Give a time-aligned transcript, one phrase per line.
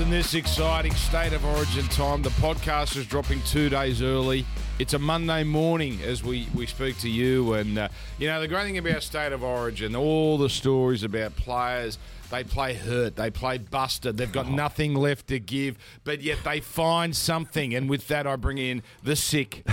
[0.00, 2.22] in this exciting state of origin time.
[2.22, 4.46] The podcast is dropping two days early.
[4.78, 7.52] It's a Monday morning as we, we speak to you.
[7.52, 11.36] And, uh, you know, the great thing about state of origin, all the stories about
[11.36, 11.98] players,
[12.30, 16.60] they play hurt, they play busted, they've got nothing left to give, but yet they
[16.60, 17.74] find something.
[17.74, 19.66] And with that, I bring in the sick,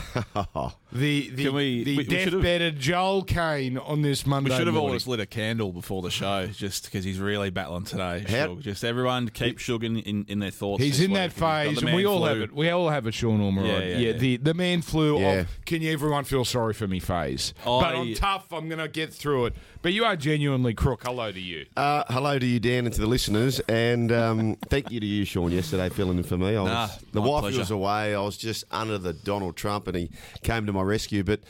[0.91, 4.55] the, the, Can we- the we- we should've- deathbedded Joel Caine on this Monday We
[4.57, 4.87] should have morning.
[4.89, 8.23] always lit a candle before the show, just because he's really battling today.
[8.27, 8.61] How- Shug.
[8.61, 10.81] Just everyone keep Shug in, in, in their thoughts.
[10.81, 11.15] He's this in week.
[11.19, 12.27] that He's got phase, the and we man all flu.
[12.27, 12.53] have it.
[12.55, 13.67] We all have it, Sean Ormerod.
[13.67, 14.11] Yeah, yeah, yeah.
[14.13, 15.31] the the man flu Yeah.
[15.41, 17.53] of can you everyone feel sorry for me phase.
[17.61, 18.53] I- but I'm tough.
[18.53, 19.55] I'm going to get through it.
[19.81, 21.03] But you are genuinely crook.
[21.05, 21.65] Hello to you.
[21.77, 25.23] Uh, hello to you, Dan, and to the listeners, and um, thank you to you,
[25.23, 26.55] Sean, yesterday filling in for me.
[26.57, 27.59] I was, Nah, the my wife pleasure.
[27.59, 28.15] was away.
[28.15, 30.09] I was just under the Donald Trump, and he
[30.43, 31.23] came to my rescue.
[31.23, 31.41] But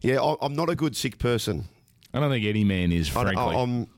[0.00, 1.64] yeah, I, I'm not a good sick person.
[2.14, 3.36] I don't think any man is, frankly.
[3.36, 3.88] I, I'm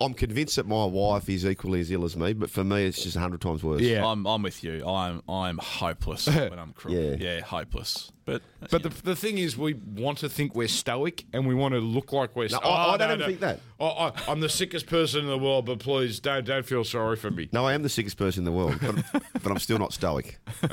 [0.00, 3.02] I'm convinced that my wife is equally as ill as me, but for me, it's
[3.02, 3.80] just hundred times worse.
[3.80, 4.04] yeah.
[4.06, 4.86] I'm, I'm with you.
[4.86, 6.92] I'm I'm hopeless when I'm crook.
[6.94, 7.14] Yeah.
[7.18, 8.10] yeah, hopeless.
[8.24, 11.74] But but the, the thing is, we want to think we're stoic and we want
[11.74, 12.44] to look like we're.
[12.48, 13.60] No, sto- I- I Oh, don't even think that.
[13.80, 17.16] I, I, I'm the sickest person in the world, but please don't don't feel sorry
[17.16, 17.48] for me.
[17.52, 20.38] No, I am the sickest person in the world, but, but I'm still not stoic.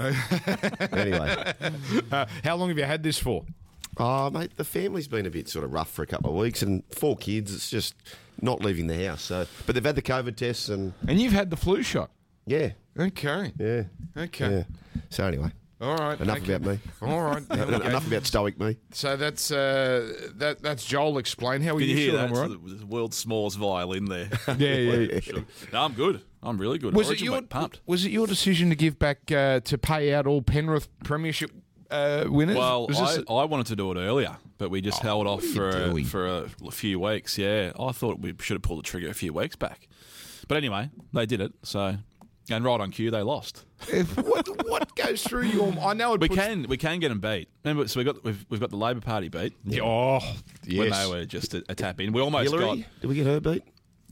[0.91, 1.53] anyway,
[2.11, 3.45] Uh, how long have you had this for?
[4.00, 6.61] Oh mate, the family's been a bit sort of rough for a couple of weeks,
[6.61, 7.53] and four kids.
[7.53, 7.95] It's just
[8.41, 9.22] not leaving the house.
[9.23, 12.09] So, but they've had the COVID tests, and And you've had the flu shot.
[12.45, 13.53] yeah, Okay.
[13.59, 13.83] yeah,
[14.17, 14.50] Okay.
[14.52, 14.64] yeah.
[15.09, 16.19] So anyway, All right.
[16.19, 16.53] enough okay.
[16.53, 16.80] about me.
[17.02, 17.47] All right.
[17.47, 17.64] There.
[17.89, 18.78] Enough about stoic me.
[18.91, 20.61] So that's uh, that.
[20.61, 21.17] That's Joel.
[21.17, 22.50] Explain how are Can you, you hear Sean that?
[22.50, 22.72] Ormerod?
[22.72, 24.30] It's the world's smallest violin there.
[24.58, 24.94] Yeah, yeah.
[25.13, 25.19] yeah.
[25.22, 25.45] Sure.
[25.73, 26.22] no, I'm good.
[26.41, 26.94] I'm really good.
[26.95, 27.81] Was it Origin your pumped?
[27.86, 31.52] Was it your decision to give back uh, to pay out all Penrith Premiership
[31.91, 32.55] uh, winners?
[32.57, 35.43] Well, Was I, this- I wanted to do it earlier, but we just held off
[35.55, 37.37] what are you for a, for a few weeks.
[37.37, 39.87] Yeah, I thought we should have pulled the trigger a few weeks back.
[40.47, 41.53] But anyway, they did it.
[41.63, 41.95] So,
[42.49, 43.66] and right on cue, they lost.
[44.16, 45.73] What what goes through your?
[45.79, 47.47] I know it We puts- can we can get them beat.
[47.63, 50.19] Remember, so we got we've, we've got the Labor Party beat Yeah, Oh,
[50.67, 52.11] when they were just a, a tap in.
[52.11, 53.63] We almost Hillary, got did we get her beat?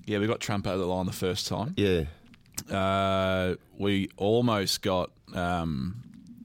[0.05, 1.73] yeah we got Trump out of the line the first time.
[1.77, 2.03] Yeah.
[2.71, 5.97] Uh, we almost got um,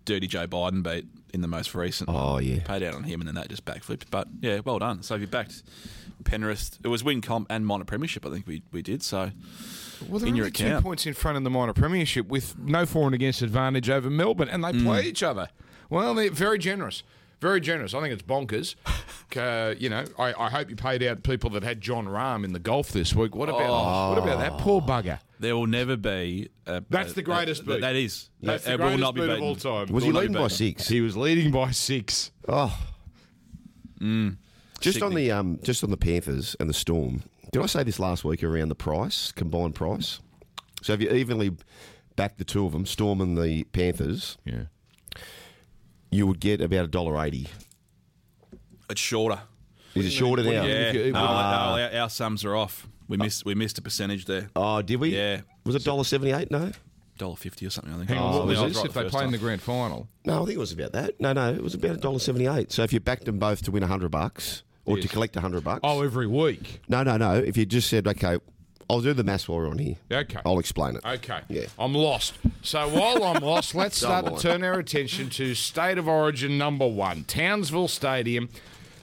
[0.04, 2.08] Dirty Joe Biden beat in the most recent.
[2.12, 2.60] Oh yeah.
[2.64, 4.04] paid out on him, and then that just backflipped.
[4.10, 5.02] But yeah, well done.
[5.02, 5.62] So if you backed
[6.24, 8.24] Penrith, it was win comp and minor premiership.
[8.26, 9.02] I think we, we did.
[9.02, 9.30] So
[10.08, 12.86] well, they're in your only two points in front in the minor premiership with no
[12.86, 14.84] for and against advantage over Melbourne, and they Mm.
[14.84, 15.48] play each other.
[15.90, 17.02] Well, they're very generous.
[17.42, 17.92] Very generous.
[17.92, 18.76] I think it's bonkers.
[19.34, 22.52] Uh, you know, I, I hope you paid out people that had Jon Rahm in
[22.52, 23.34] the golf this week.
[23.34, 24.10] What about Oh.
[24.10, 25.20] what about that poor bugger?
[25.40, 26.50] there will never be.
[26.66, 27.80] A, That's a- the greatest a- beat.
[27.80, 28.28] That is.
[28.42, 29.86] That's That- the it will greatest not be beat of all time.
[29.90, 30.86] Was Will he leading by six?
[30.86, 32.30] He was leading by six.
[32.46, 32.78] Oh.
[34.80, 37.22] Just on the um, just on the Panthers and the Storm.
[37.52, 40.20] Did I say this last week around the price, combined price?
[40.82, 41.56] So if you evenly
[42.16, 44.64] back the two of them, Storm and the Panthers, Yeah.
[46.12, 47.48] You would get about a dollar eighty.
[48.88, 49.40] It's shorter.
[49.94, 50.50] Is it shorter now?
[50.50, 50.92] Yeah.
[50.92, 51.76] if No, Ah.
[51.76, 52.86] no, our, our sums are off.
[53.08, 54.48] We missed we missed a percentage there.
[54.56, 55.10] Oh, did we?
[55.16, 55.40] Yeah.
[55.64, 56.50] Was it dollar seventy eight?
[56.50, 56.70] No.
[57.18, 57.92] Dollar fifty or something.
[57.92, 58.08] I think.
[58.08, 59.32] Hang on, Oh, what was I this right if the they first play in time.
[59.32, 60.08] the grand final?
[60.24, 61.20] No, I think it was about that.
[61.20, 62.72] No, no, it was about a dollar seventy eight.
[62.72, 65.40] So if you backed them both to win a hundred bucks or to collect a
[65.40, 65.80] hundred bucks.
[65.84, 66.80] Oh, every week.
[66.88, 67.34] no, no, no.
[67.34, 68.38] If you just said, okay,
[68.90, 69.96] I'll do the maths while we're on here.
[70.10, 70.40] Okay.
[70.44, 71.04] I'll explain it.
[71.04, 71.40] Okay.
[71.48, 71.66] Yeah.
[71.78, 72.34] I'm lost.
[72.62, 76.86] So while I'm lost, let's start to turn our attention to State of Origin number
[76.86, 78.48] one, Townsville Stadium,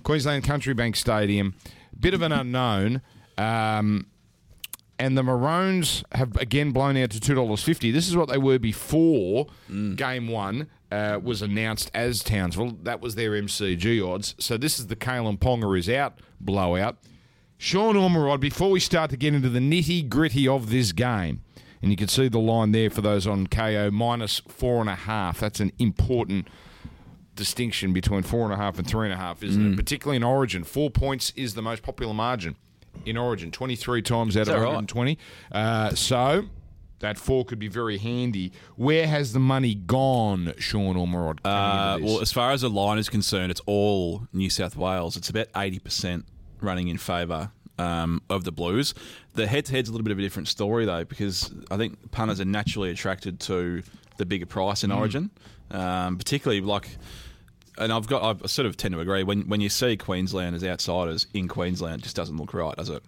[0.03, 1.56] Queensland Country Bank Stadium.
[2.00, 3.01] Bit of an unknown.
[3.38, 4.07] Um,
[5.00, 7.89] and the Maroons have again blown out to two dollars fifty.
[7.89, 9.47] This is what they were before
[9.95, 12.78] Game One uh, was announced as Townsville.
[12.84, 14.35] That was their MCG odds.
[14.39, 16.97] So this is the Kalyn Ponga is out blowout.
[17.62, 18.40] Sean Ormerod.
[18.40, 21.42] Before we start to get into the nitty gritty of this game,
[21.81, 24.96] and you can see the line there for those on KO minus four and a
[24.96, 25.42] half.
[25.42, 26.48] That's an important
[27.36, 29.74] distinction between four and a half and three and a half, isn't Mm.
[29.74, 29.75] it?
[29.75, 32.56] Particularly in Origin, four points is the most popular margin
[33.06, 33.51] in Origin.
[33.51, 34.63] Twenty-three times out of that right?
[34.66, 35.18] 120.
[35.51, 36.45] Uh, so
[37.00, 38.51] that four could be very handy.
[38.78, 41.39] Where has the money gone, Sean Ormerod?
[41.45, 45.18] Uh, well, as far as the line is concerned, it's all New South Wales.
[45.18, 46.25] It's about eighty percent
[46.62, 48.94] running in favour um, of the Blues.
[49.34, 52.46] The head-to-head's a little bit of a different story though, because I think punters are
[52.46, 53.81] naturally attracted to
[54.18, 55.31] the bigger price in Origin,
[55.72, 56.98] um, particularly like.
[57.78, 59.24] And I've got, I sort of tend to agree.
[59.24, 62.90] When when you see Queensland as outsiders in Queensland, it just doesn't look right, does
[62.90, 63.02] it?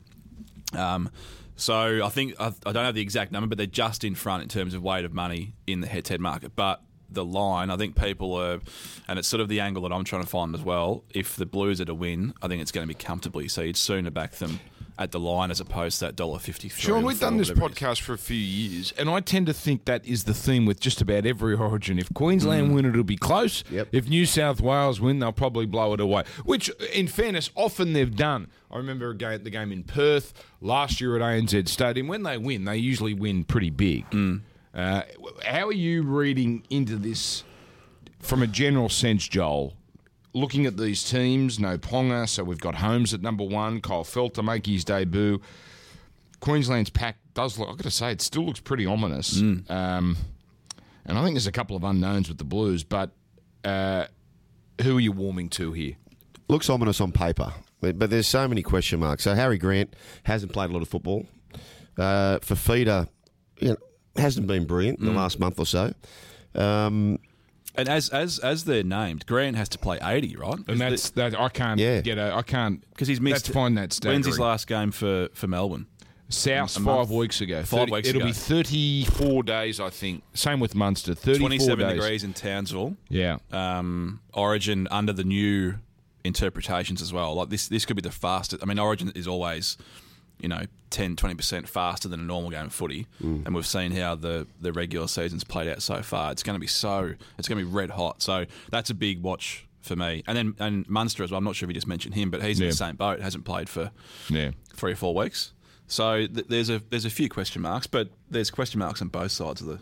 [0.73, 1.11] Um,
[1.57, 4.43] so I think I, I don't have the exact number, but they're just in front
[4.43, 6.55] in terms of weight of money in the head-to-head market.
[6.55, 8.59] But the line, I think people are,
[9.07, 11.03] and it's sort of the angle that I'm trying to find as well.
[11.13, 13.47] If the Blues are to win, I think it's going to be comfortably.
[13.47, 14.59] So you'd sooner back them
[14.97, 16.81] at the line as opposed to that dollar fifty three.
[16.81, 20.05] Sean, we've done this podcast for a few years, and I tend to think that
[20.05, 21.97] is the theme with just about every origin.
[21.97, 22.75] If Queensland mm.
[22.75, 23.63] win, it'll be close.
[23.71, 23.87] Yep.
[23.91, 26.23] If New South Wales win, they'll probably blow it away.
[26.45, 28.47] Which, in fairness, often they've done.
[28.69, 32.07] I remember a game, the game in Perth last year at ANZ Stadium.
[32.07, 34.09] When they win, they usually win pretty big.
[34.11, 34.41] Mm.
[34.73, 35.01] Uh,
[35.45, 37.43] how are you reading into this
[38.19, 39.73] from a general sense, Joel?
[40.33, 44.33] Looking at these teams, no Ponga, so we've got Holmes at number one, Kyle Feldt
[44.35, 45.41] to make his debut.
[46.39, 49.39] Queensland's pack does look, I've got to say, it still looks pretty ominous.
[49.69, 50.15] Um,
[51.05, 53.11] and I think there's a couple of unknowns with the Blues, but
[53.65, 54.05] uh,
[54.81, 55.95] who are you warming to here?
[56.47, 59.23] Looks ominous on paper, but, but there's so many question marks.
[59.23, 61.25] So Harry Grant hasn't played a lot of football.
[61.97, 63.09] Uh, Fifita,
[63.59, 63.77] you know,
[64.15, 65.93] hasn't been brilliant in the last month or so.
[66.55, 67.19] Um,
[67.75, 70.57] And as as as they're named, Grant has to play eighty, right?
[70.67, 71.39] And that's that.
[71.39, 72.01] I can't Yeah.
[72.01, 72.33] get a.
[72.35, 73.45] I can't because he's missed.
[73.45, 73.75] That's fine.
[73.75, 75.85] That's when's his last game for for Melbourne?
[76.27, 77.09] South A five month.
[77.11, 77.61] weeks ago.
[77.63, 78.27] Five weeks It'll ago.
[78.29, 80.23] be 34 days, I think.
[80.33, 81.13] Same with Munster.
[81.13, 81.95] 34 Twenty seven days.
[82.01, 82.95] degrees in Townsville.
[83.09, 83.37] Yeah.
[83.51, 85.75] um, Origin under the new
[86.23, 87.35] interpretations as well.
[87.35, 88.63] Like this, this could be the fastest.
[88.63, 89.77] I mean, Origin is always,
[90.41, 93.45] you know, 10, 20 percent faster than a normal game of footy, mm.
[93.45, 96.31] and we've seen how the the regular season's played out so far.
[96.31, 98.21] It's going to be so, it's going to be red hot.
[98.21, 100.23] So that's a big watch for me.
[100.27, 101.37] And then and Munster as well.
[101.39, 103.19] I'm not sure if you just mentioned him, but he's in the same boat.
[103.21, 103.91] Hasn't played for
[104.29, 104.51] Yeah.
[104.75, 105.53] three or four weeks.
[105.87, 109.31] So th- there's a there's a few question marks, but there's question marks on both
[109.31, 109.79] sides of the.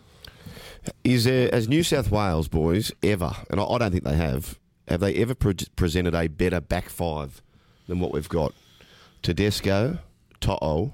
[1.04, 4.58] is there, as New South Wales boys ever, and I, I don't think they have,
[4.88, 7.40] have they ever pre- presented a better back five
[7.86, 8.54] than what we've got?
[9.22, 9.98] Tedesco,
[10.40, 10.92] To'o,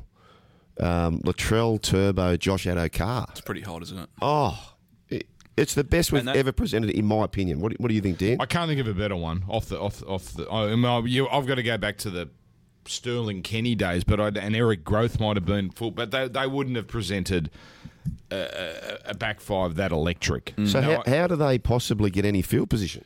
[0.80, 3.26] um, Latrell, Turbo, Josh Addo-Carr.
[3.30, 4.08] It's pretty hot, isn't it?
[4.20, 4.74] Oh,
[5.08, 5.26] it,
[5.56, 7.60] it's the best we've that- ever presented, in my opinion.
[7.60, 8.36] What, do- what do you think, Dan?
[8.40, 10.46] I can't think of a better one off the off off the.
[10.50, 12.28] I, I mean, you, I've got to go back to the
[12.86, 16.46] Sterling Kenny days, but I, and Eric Grothe might have been full, but they they
[16.46, 17.50] wouldn't have presented
[18.30, 18.36] a,
[19.06, 20.52] a, a back five that electric.
[20.66, 23.04] So No, how, I- how do they possibly get any field position,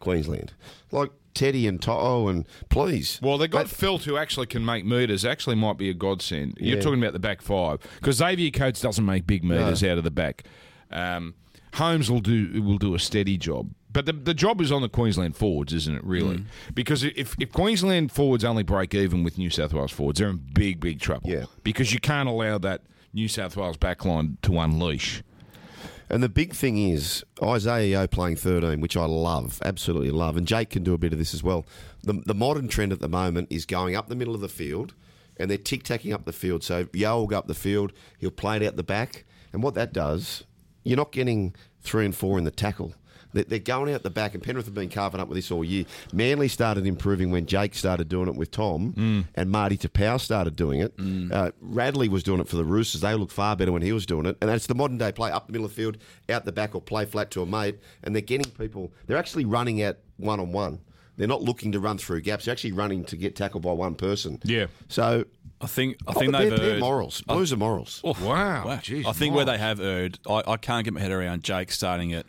[0.00, 0.52] Queensland?
[0.92, 3.18] Like Teddy and To'o and please.
[3.22, 5.24] Well, they got But- Feldt who actually can make meters.
[5.24, 6.56] Actually, might be a godsend.
[6.60, 6.82] You're Yeah.
[6.82, 10.10] talking about the back five because Xavier Coates doesn't make big meters out of the
[10.10, 10.44] back.
[10.90, 11.34] Um,
[11.74, 14.88] Holmes will do will do a steady job, but the the job is on the
[14.88, 16.04] Queensland forwards, isn't it?
[16.04, 16.44] Really,
[16.74, 20.40] because if if Queensland forwards only break even with New South Wales forwards, they're in
[20.54, 21.28] big big trouble.
[21.28, 21.44] Yeah.
[21.64, 22.80] because you can't allow that
[23.12, 25.22] New South Wales backline to unleash.
[26.08, 30.36] And the big thing is Isaah Yeo playing 13, which I love, absolutely love.
[30.36, 31.66] And Jake can do a bit of this as well.
[32.02, 34.94] The, the modern trend at the moment is going up the middle of the field
[35.36, 36.62] and they're tic tacking up the field.
[36.62, 39.24] So Yeo will go up the field, he'll play it out the back.
[39.52, 40.44] And what that does,
[40.84, 42.94] you're not getting three and four in the tackle.
[43.36, 45.62] They- They're going out the back, and Penrith have been carving up with this all
[45.64, 45.84] year.
[46.12, 50.80] Manly started improving when Jake started doing it with Tom, and Marty Taupau started doing
[50.80, 50.92] it.
[51.32, 53.00] Uh, Radley was doing it for the Roosters.
[53.02, 54.36] They looked far better when he was doing it.
[54.40, 55.98] And that's the modern day play up the middle of the field,
[56.28, 57.78] out the back, or play flat to a mate.
[58.02, 60.80] And they're getting people, they're actually running at one on one.
[61.18, 62.44] They're not looking to run through gaps.
[62.44, 64.38] They're actually running to get tackled by one person.
[64.44, 64.66] Yeah.
[64.88, 65.24] So
[65.62, 67.22] I think I oh, think but they've they're, they're erred- morals.
[67.22, 68.02] Blues are morals.
[68.04, 68.64] Oh, Wow.
[68.82, 71.72] Jeez, I think where they have erred, I, I can't get my head around Jake
[71.72, 72.26] starting it,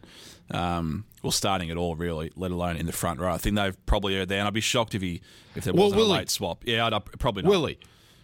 [0.51, 3.31] um, well, starting at all really, let alone in the front row.
[3.33, 5.21] I think they've probably erred there, and I'd be shocked if he
[5.55, 6.19] if there Well, wasn't will a he?
[6.19, 6.63] late swap.
[6.65, 7.49] Yeah, I'd, I'd probably not.
[7.49, 7.79] Willie,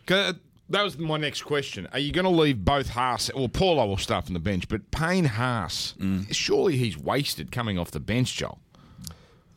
[0.07, 0.35] that
[0.69, 1.87] was my next question.
[1.91, 3.29] Are you going to leave both Haas?
[3.35, 5.93] Well, Paulo will start from the bench, but Payne Haas,
[6.31, 8.59] surely he's wasted coming off the bench, Joel.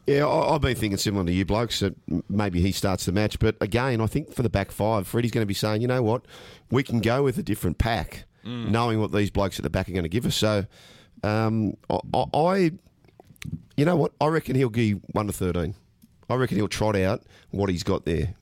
[0.06, 1.94] Yeah, I- I've been thinking similar to you blokes that
[2.28, 3.38] maybe he starts the match.
[3.40, 6.02] But again, I think for the back five, Freddie's going to be saying, you know
[6.02, 6.24] what,
[6.70, 9.92] we can go with a different pack, knowing what these blokes at the back are
[9.92, 10.36] going to give us.
[10.36, 10.66] So,
[11.26, 12.70] um, I, I- I,
[13.76, 15.74] you know what, I reckon he'll give one to thirteen.
[16.30, 18.34] I reckon he'll trot out what he's got there.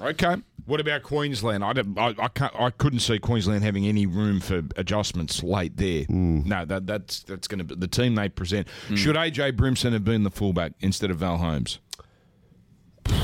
[0.00, 0.36] Okay.
[0.66, 1.64] What about Queensland?
[1.64, 5.76] I, don't, I, I, can't, I couldn't see Queensland having any room for adjustments late
[5.76, 6.04] there.
[6.08, 8.68] No, that, that's that's going to be the team they present.
[8.94, 11.80] Should AJ Brimson have been the fullback instead of Val Holmes?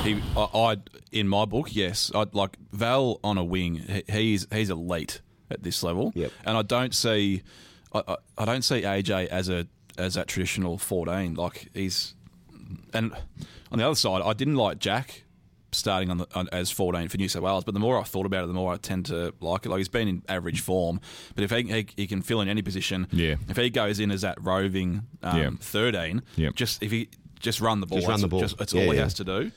[0.03, 0.77] He, I, I,
[1.13, 3.77] in my book, yes, I'd like Val on a wing.
[3.77, 5.21] He, he's he's elite
[5.51, 6.33] at this level, Yep.
[6.47, 7.43] and I don't see,
[7.95, 11.35] I, I, don't see AJ as a as that traditional fourteen.
[11.35, 12.15] Like he's,
[12.93, 13.13] and
[13.71, 15.23] on the other side, I didn't like Jack
[15.75, 17.65] starting on, the, on as 14 for New South Wales.
[17.65, 19.69] But the more I thought about it, the more I tend to like it.
[19.69, 21.01] Like he's been in average form,
[21.35, 23.37] but if he, he, he can fill in any position, Yeah.
[23.49, 25.51] If he goes in as that roving um, Yeah.
[25.61, 26.55] 13, Yep.
[26.55, 27.09] just if he
[27.41, 28.41] just run the ball, Just run the ball.
[28.41, 29.03] Just, that's Yeah, all he yeah.
[29.03, 29.51] has to do.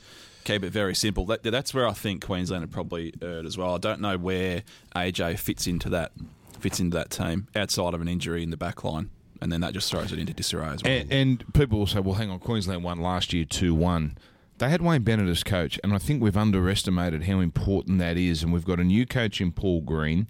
[0.44, 1.26] Keep it very simple.
[1.26, 3.74] That, that's where I think Queensland have probably erred as well.
[3.74, 4.62] I don't know where
[4.96, 6.12] AJ fits into that
[6.60, 9.10] fits into that team outside of an injury in the back line,
[9.40, 10.92] and then that just throws it into disarray as well.
[10.92, 14.18] And, and people will say, well, hang on, Queensland won last year 2 1
[14.58, 18.42] they had Wayne Bennett as coach, and I think we've underestimated how important that is.
[18.42, 20.28] And we've got a new coach in Paul Green.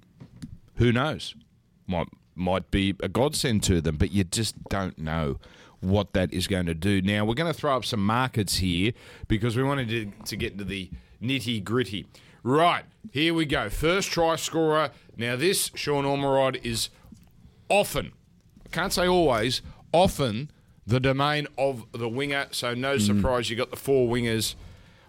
[0.76, 1.34] Who knows?
[1.86, 5.40] Might might be a godsend to them, but you just don't know
[5.80, 7.02] what that is going to do.
[7.02, 8.92] Now we're going to throw up some markets here
[9.26, 10.90] because we wanted to, to get into the
[11.22, 12.06] nitty gritty.
[12.48, 13.68] Right here we go.
[13.68, 14.90] First try scorer.
[15.18, 16.88] Now this Sean Ormerod is
[17.68, 18.12] often,
[18.64, 19.60] I can't say always,
[19.92, 20.50] often
[20.86, 22.46] the domain of the winger.
[22.52, 24.54] So no surprise you got the four wingers.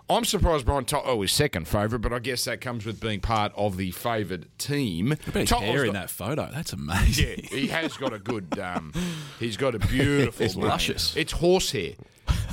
[0.10, 3.54] I'm surprised Brian To'o is second favourite, but I guess that comes with being part
[3.56, 5.16] of the favoured team.
[5.32, 6.50] Pretty To'o's hair in that photo.
[6.52, 7.40] That's amazing.
[7.44, 8.60] Yeah, he has got a good.
[8.60, 8.92] Um,
[9.40, 10.46] he's got a beautiful.
[10.46, 11.16] It's luscious.
[11.16, 11.94] It's horsehair.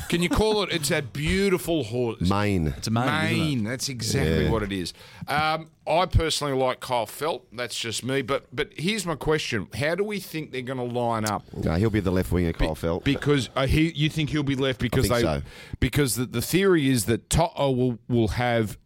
[0.09, 0.73] Can you call it?
[0.73, 2.21] It's that beautiful horse.
[2.21, 2.69] Maine.
[2.77, 3.39] It's amazing.
[3.39, 4.51] Mane, that's exactly Yeah.
[4.51, 4.93] what it is.
[5.29, 7.43] Um, I personally like Kyle Feldt.
[7.53, 8.23] That's just me.
[8.23, 11.45] But but here's my question: How do we think they're going to line up?
[11.55, 13.05] No, he'll be the left winger, Kyle Feldt.
[13.05, 15.43] Because uh, he, you think he'll be left because think they so.
[15.81, 18.79] because the, the theory is that To'o will will have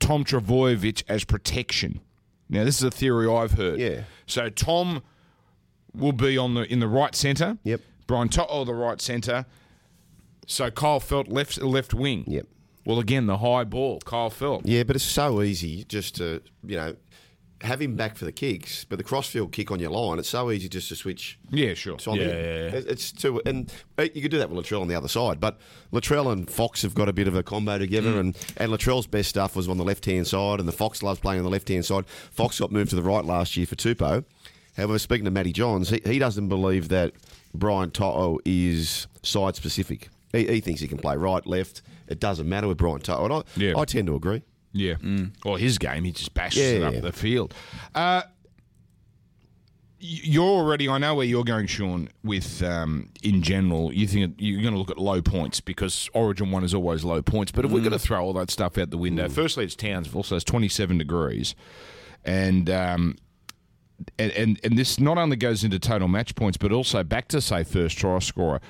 [0.00, 2.00] Tom Trbojevic as protection.
[2.48, 3.78] Now this is a theory I've heard.
[3.80, 4.02] Yeah.
[4.26, 5.02] So Tom
[5.94, 7.58] will be on the in the right centre.
[7.64, 7.80] Yep.
[8.06, 9.46] Brian To'o the right centre.
[10.46, 12.24] So Kyle Feldt left left wing.
[12.26, 12.46] Yep.
[12.84, 14.62] Well, again, the high ball, Kyle Feldt.
[14.64, 16.96] Yeah, but it's so easy just to, you know,
[17.60, 20.50] have him back for the kicks, but the crossfield kick on your line, it's so
[20.50, 21.38] easy just to switch.
[21.50, 21.94] Yeah, sure.
[21.94, 22.70] It's on Yeah, yeah, yeah.
[22.88, 25.60] It's too, and uh, you could do that with Latrell on the other side, but
[25.92, 29.28] Latrell and Fox have got a bit of a combo together, and, and Latrell's best
[29.28, 31.68] stuff was on the left hand side, and the Fox loves playing on the left
[31.68, 32.06] hand side.
[32.06, 34.24] Fox got moved to the right last year for Tupou.
[34.76, 37.12] However, speaking to Matty Johns, he, he doesn't believe that
[37.54, 40.08] Brian To'o is side specific.
[40.32, 41.82] He, he thinks he can play right, left.
[42.08, 43.74] It doesn't matter with Brian To'o, and I, Yeah.
[43.76, 44.42] I tend to agree.
[44.72, 44.94] Yeah.
[45.44, 46.88] Well, his game, he just bashes it Yeah.
[46.88, 47.54] up the field.
[47.94, 48.22] Uh,
[50.04, 53.92] you're already, I know where you're going, Sean, with um, in general.
[53.92, 57.22] You think you're going to look at low points because Origin 1 is always low
[57.22, 57.52] points.
[57.52, 60.24] But if we're going to throw all that stuff out the window, firstly, it's Townsville,
[60.24, 61.54] so it's 27 degrees.
[62.24, 62.68] And.
[62.70, 63.16] Um,
[64.18, 67.40] and, and and this not only goes into total match points, but also back to
[67.40, 68.60] say first try scorer.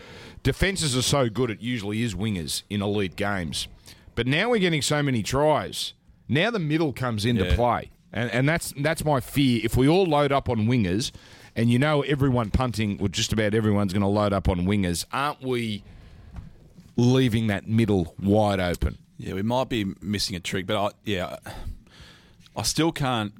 [0.42, 3.68] Defenses are so good; it usually is wingers in elite games.
[4.14, 5.94] But now we're getting so many tries.
[6.28, 7.54] Now the middle comes into Yeah.
[7.54, 9.60] play, and and that's that's my fear.
[9.64, 11.12] If we all load up on wingers,
[11.56, 15.04] and you know everyone punting, or just about everyone's going to load up on wingers,
[15.12, 15.82] aren't we
[16.96, 18.98] leaving that middle wide open?
[19.18, 21.36] Yeah, we might be missing a trick, but I, yeah,
[22.56, 23.32] I still can't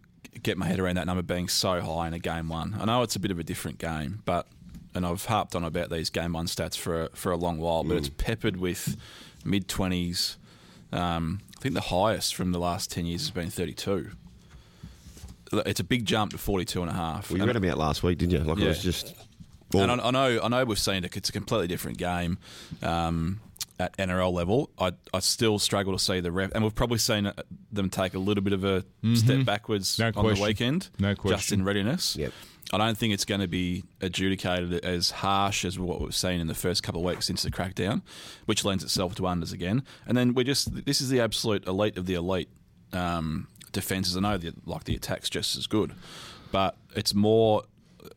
[0.43, 2.77] get my head around that number being so high in a game one.
[2.81, 4.47] I know it's a bit of a different game, but
[4.95, 7.83] and I've harped on about these game one stats for a, for a long while,
[7.85, 8.97] but it's peppered with
[9.45, 10.37] mid twenties.
[10.93, 14.11] Um, I think the highest from the last ten years has been thirty two.
[15.53, 17.31] It's a big jump to 42 and a half.
[17.31, 18.39] Well, you read about out last week, didn't you?
[18.39, 19.15] Like it was just.
[19.75, 21.15] and I, I know, I know, we've seen it.
[21.15, 22.39] It's a completely different game
[22.83, 23.41] um,
[23.83, 24.71] at NRL level.
[24.79, 27.33] I, I still struggle to see the ref, and we've probably seen uh,
[27.71, 28.85] them take a little bit of a
[29.15, 30.37] step backwards No on question.
[30.37, 32.17] the weekend, No just in readiness.
[32.17, 32.33] Yep.
[32.75, 36.47] I don't think it's going to be adjudicated as harsh as what we've seen in
[36.47, 38.01] the first couple of weeks since the crackdown,
[38.47, 39.83] which lends itself to unders again.
[40.07, 42.49] And then we just this is the absolute elite of the elite
[42.95, 44.17] um, defenses.
[44.17, 45.93] I know the, like the attack's just as good,
[46.51, 47.65] but it's more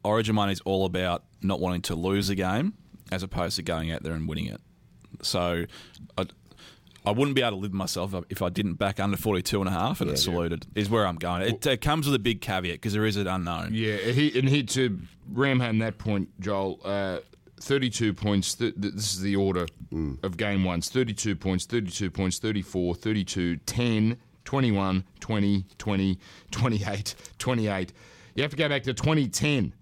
[0.03, 2.73] Origin money is all about not wanting to lose a game
[3.11, 4.61] as opposed to going out there and winning it.
[5.21, 5.65] So
[6.17, 6.25] I,
[7.05, 9.71] I wouldn't be able to live myself if I didn't back under 42 and a
[9.71, 11.43] half and it's saluted is where I'm going.
[11.43, 13.69] It, it comes with a big caveat because there is an unknown.
[13.73, 14.99] Yeah, and he, and he to
[15.31, 16.79] ram home that point, Joel.
[16.83, 17.19] Uh,
[17.61, 18.55] 32 points.
[18.55, 19.67] Th- th- this is the order
[20.23, 26.19] of game ones 32 points, 32 points, 34, 32, 10, 21, 20, 20,
[26.51, 27.93] 28, 28.
[28.35, 29.73] You have to go back to 2010.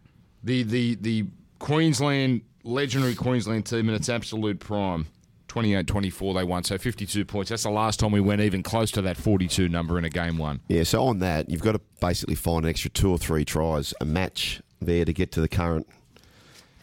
[0.43, 1.25] The, the, the
[1.59, 5.07] Queensland, legendary Queensland team in its absolute prime.
[5.53, 7.51] 28 24 they won, so 52 points.
[7.51, 10.39] That's the last time we went even close to that 42 number in a game
[10.39, 10.62] one.
[10.67, 13.93] Yeah, so on that, you've got to basically find an extra two or three tries,
[14.01, 15.88] a match there to get to the current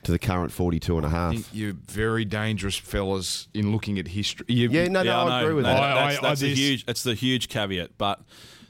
[0.05, 1.33] to the current 42 and a half.
[1.33, 4.47] think you're very dangerous fellas in looking at history.
[4.49, 5.45] You, Yeah, no, no, Yeah, I, know.
[5.45, 5.83] agree with No, that.
[5.83, 6.85] I- That's, I- that's I- a huge.
[6.87, 8.23] It's the huge caveat, but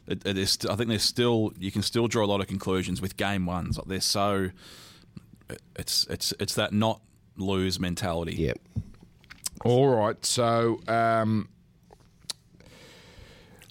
[0.06, 0.56] it, it is.
[0.68, 3.76] I think there's still you can still draw a lot of conclusions with game ones.
[3.76, 4.48] Like they're so.
[5.76, 7.02] It's it's it's that not
[7.36, 8.34] lose mentality.
[8.36, 8.52] Yeah.
[9.64, 11.48] All right, so um,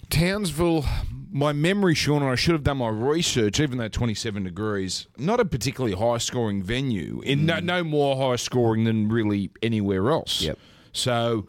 [0.08, 0.84] Townsville.
[1.32, 5.38] My memory, Sean, and I should have done my research, even though 27 degrees, not
[5.38, 7.20] a particularly high scoring venue.
[7.24, 10.42] In no, no more high scoring than really anywhere else.
[10.42, 10.58] Yep.
[10.92, 11.46] So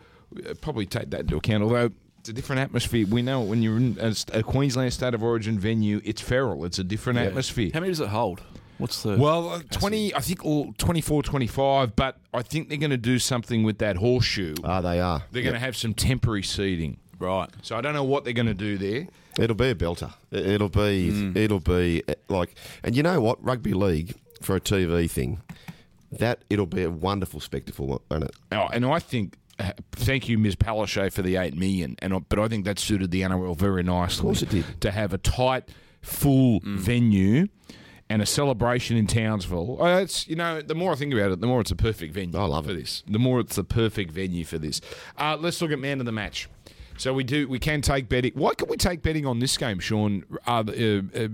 [0.48, 1.63] uh, probably take that into account.
[1.63, 3.07] Although it's a different atmosphere.
[3.07, 6.63] We know when you're in a, st- a Queensland State of Origin venue, it's feral.
[6.65, 7.71] It's a different atmosphere.
[7.74, 8.41] How many does it hold?
[8.81, 12.89] What's the Well, uh, 20, I think all- 24, 25, but I think they're going
[12.89, 14.55] to do something with that horseshoe.
[14.63, 15.23] Ah, they are.
[15.31, 16.97] They're going to have some temporary seating.
[17.19, 17.47] right?
[17.61, 19.05] So I don't know what they're going to do there.
[19.38, 20.11] It'll be a belter.
[20.31, 21.31] It- It'll be.
[21.35, 22.55] It'll be uh, like.
[22.83, 23.43] And you know what?
[23.45, 25.39] Rugby league for a TV thing.
[26.11, 28.31] That it'll be a wonderful spectacle, won't it?
[28.51, 30.55] Oh, and I think, uh, thank you, Ms.
[30.55, 31.95] Palaszczuk, for the eight million.
[32.00, 34.21] And but I think that suited the NRL very nicely.
[34.21, 34.81] Of course it did.
[34.81, 35.69] To have a tight,
[36.01, 37.47] full venue
[38.11, 39.77] and a celebration in Townsville.
[39.79, 42.13] Oh, it's you know, the more I think about it, the more it's a perfect
[42.13, 42.37] venue.
[42.37, 42.75] I love for it.
[42.75, 43.03] this.
[43.07, 44.81] The more it's the perfect venue for this.
[45.17, 46.49] Uh, let's look at man of the match.
[46.97, 47.47] So we do.
[47.47, 48.33] We can take betting.
[48.35, 51.27] Why can we take betting on this game, Sean, uh, uh, uh,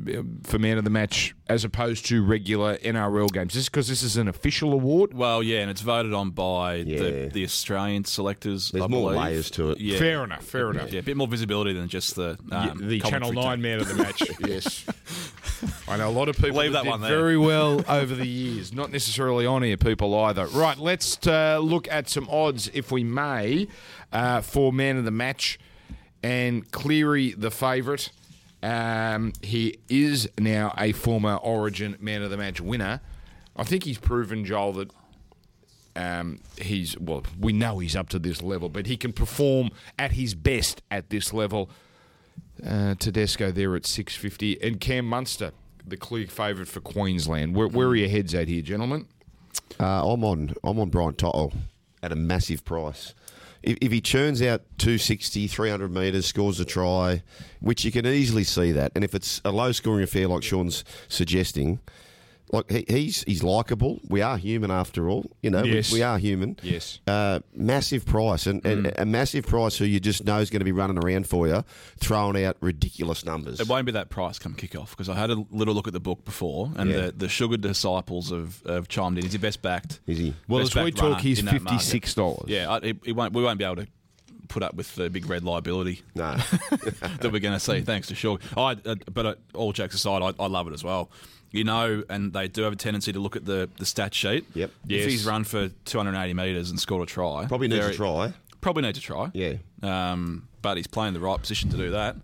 [0.44, 3.52] for man of the match as opposed to regular NRL games?
[3.54, 5.14] Just because this is an official award.
[5.14, 7.00] Well, yeah, and it's voted on by Yeah.
[7.00, 8.72] the, the Australian selectors.
[8.72, 9.26] There's I more believe.
[9.26, 9.82] layers to it.
[9.82, 9.98] Yeah.
[9.98, 10.46] Fair enough.
[10.46, 10.94] Fair enough.
[10.94, 13.62] Yeah, a bit more visibility than just the um, the Channel Nine team.
[13.64, 14.24] man of the match.
[14.48, 14.86] yes,
[15.88, 17.10] I know a lot of people Leave that one there.
[17.10, 18.74] very well over the years.
[18.74, 20.46] Not necessarily on here people either.
[20.48, 23.68] Right, let's uh, look at some odds, if we may,
[24.12, 25.60] uh, for man of the match.
[26.24, 28.12] And Cleary, the favourite.
[28.64, 33.02] Um, he is now a former Origin man of the match winner.
[33.56, 34.92] I think he's proven, Joel, that
[35.96, 37.24] um, he's well.
[37.40, 41.10] We know he's up to this level, but he can perform at his best at
[41.10, 41.70] this level.
[42.66, 45.52] Uh, Tedesco there at six fifty, and Cam Munster,
[45.86, 47.56] the clear favourite for Queensland.
[47.56, 49.08] Where, where are your heads at here, gentlemen?
[49.80, 50.54] Uh, I'm on.
[50.64, 51.52] I'm on Brian To'o
[52.02, 53.14] at a massive price.
[53.64, 57.24] If, if he churns out 260, 300 metres, scores a try,
[57.60, 60.84] which you can easily see that, and if it's a low scoring affair like Sean's
[61.08, 61.80] suggesting,
[62.52, 64.00] like he, he's he's likable.
[64.08, 65.62] We are human after all, you know.
[65.64, 65.92] we- Yes.
[65.92, 66.58] We, are human.
[66.64, 67.00] Yes.
[67.06, 70.66] Uh, massive price, and, and a massive price who you just know is going to
[70.66, 71.64] be running around for you,
[72.00, 73.60] throwing out ridiculous numbers.
[73.60, 76.00] It won't be that price come kickoff because I had a little look at the
[76.00, 77.06] book before, and Yeah.
[77.08, 79.24] the, the sugar disciples have, have chimed in.
[79.24, 80.00] He's your best backed.
[80.08, 80.34] Is he?
[80.48, 82.46] Well, as we talk, he's fifty six dollars.
[82.48, 83.88] Yeah, I, it, it won't, we won't be able to
[84.48, 86.36] put up with the big red liability No.
[86.72, 87.82] that we're going to see.
[87.82, 88.38] Thanks to Shaw.
[88.56, 91.12] I, uh, but uh, all jokes aside, I, I love it as well.
[91.52, 94.46] You know, and they do have a tendency to look at the, the stat sheet.
[94.54, 94.72] Yep.
[94.90, 98.34] If he's run for 280 metres and scored a try, Probably needs very- to try.
[98.60, 99.32] Probably need to try.
[99.34, 99.54] Yeah.
[99.82, 102.18] Um, but he's playing the right position to do that.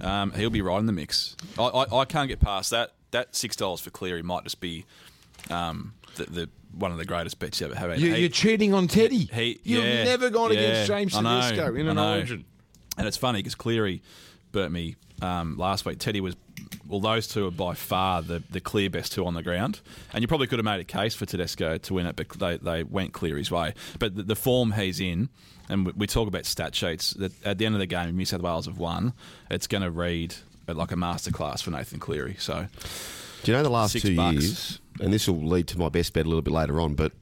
[0.00, 1.36] Um, he'll be right in the mix.
[1.58, 2.92] I, I, I can't get past that.
[3.12, 4.84] That six dollars for Cleary might just be
[5.48, 7.98] um, the, the one of the greatest bets you ever have.
[7.98, 9.30] You, He- you're cheating on Teddy.
[9.32, 11.98] he- You've yeah, never gone yeah, against James I Tedesco in an.
[11.98, 12.44] Origin.
[12.98, 14.02] And it's funny because Cleary
[14.52, 15.98] burnt me um, last week.
[15.98, 16.34] Teddy was,
[16.88, 19.80] well, those two are by far the, the clear best two on the ground.
[20.12, 22.56] And you probably could have made a case for Tedesco to win it, but they,
[22.58, 23.74] they went clear his way.
[23.98, 25.28] But the, the form he's in,
[25.68, 28.24] and we, we talk about stat sheets, that at the end of the game, New
[28.24, 29.12] South Wales have won,
[29.50, 30.34] it's going to read
[30.68, 32.36] like a masterclass for Nathan Cleary.
[32.38, 32.66] So,
[33.44, 34.34] Do you know the last two bucks.
[34.42, 37.12] years, and this will lead to my best bet a little bit later on, but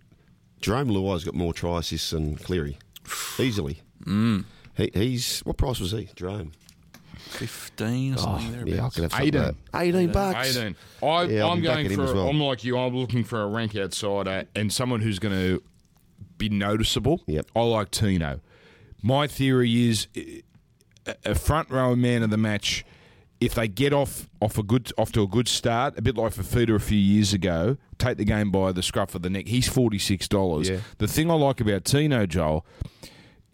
[0.60, 2.78] Jarome Luai's got more try assists than Cleary.
[3.38, 3.82] Easily.
[4.04, 4.44] Mm.
[4.76, 6.52] He, he's, what price was he, Jarome?
[7.34, 8.62] 15 or oh, something there.
[8.62, 9.42] Oh, Yeah, I could have something 18.
[9.42, 10.56] like 18 bucks.
[10.56, 10.76] 18.
[11.02, 12.14] I, Yeah, I'll I'm going backing for.
[12.14, 12.28] well.
[12.28, 12.78] I'm like you.
[12.78, 15.62] I'm looking for a rank outsider and someone who's going to
[16.38, 17.22] be noticeable.
[17.26, 17.46] Yep.
[17.54, 18.40] I like Tino.
[19.02, 20.42] My theory is a-
[21.24, 22.84] a front row man of the match.
[23.40, 26.32] If they get off off a good off to a good start, a bit like
[26.32, 29.48] Fifita a few years ago, take the game by the scruff of the neck.
[29.48, 30.70] He's forty six dollars.
[30.70, 30.78] Yeah.
[30.96, 32.64] The thing I like about Tino Joel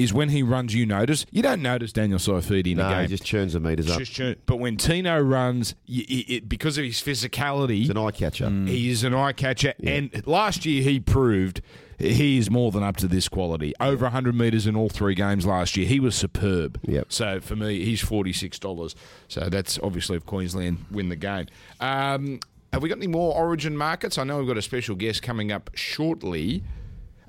[0.03, 1.27] is when he runs, you notice.
[1.31, 3.01] You don't notice Daniel Saifiti in No, a game.
[3.03, 3.99] he just churns the meters up.
[3.99, 7.99] Just churn- but when Tino runs, y y it, because of his physicality, It's an
[7.99, 8.51] eye catcher.
[8.67, 9.75] he is an eye catcher.
[9.83, 11.61] And last year he proved
[11.99, 13.75] he is more than up to this quality.
[13.79, 15.87] Over 100 metres in all three games last year.
[15.87, 16.79] He was superb.
[16.85, 17.13] Yep.
[17.13, 18.95] So for me, he's $46.
[19.29, 21.47] So that's obviously if Queensland win the game.
[21.79, 22.41] Um,
[22.73, 24.17] have we got any more origin markets?
[24.17, 26.63] I know we've got a special guest coming up shortly.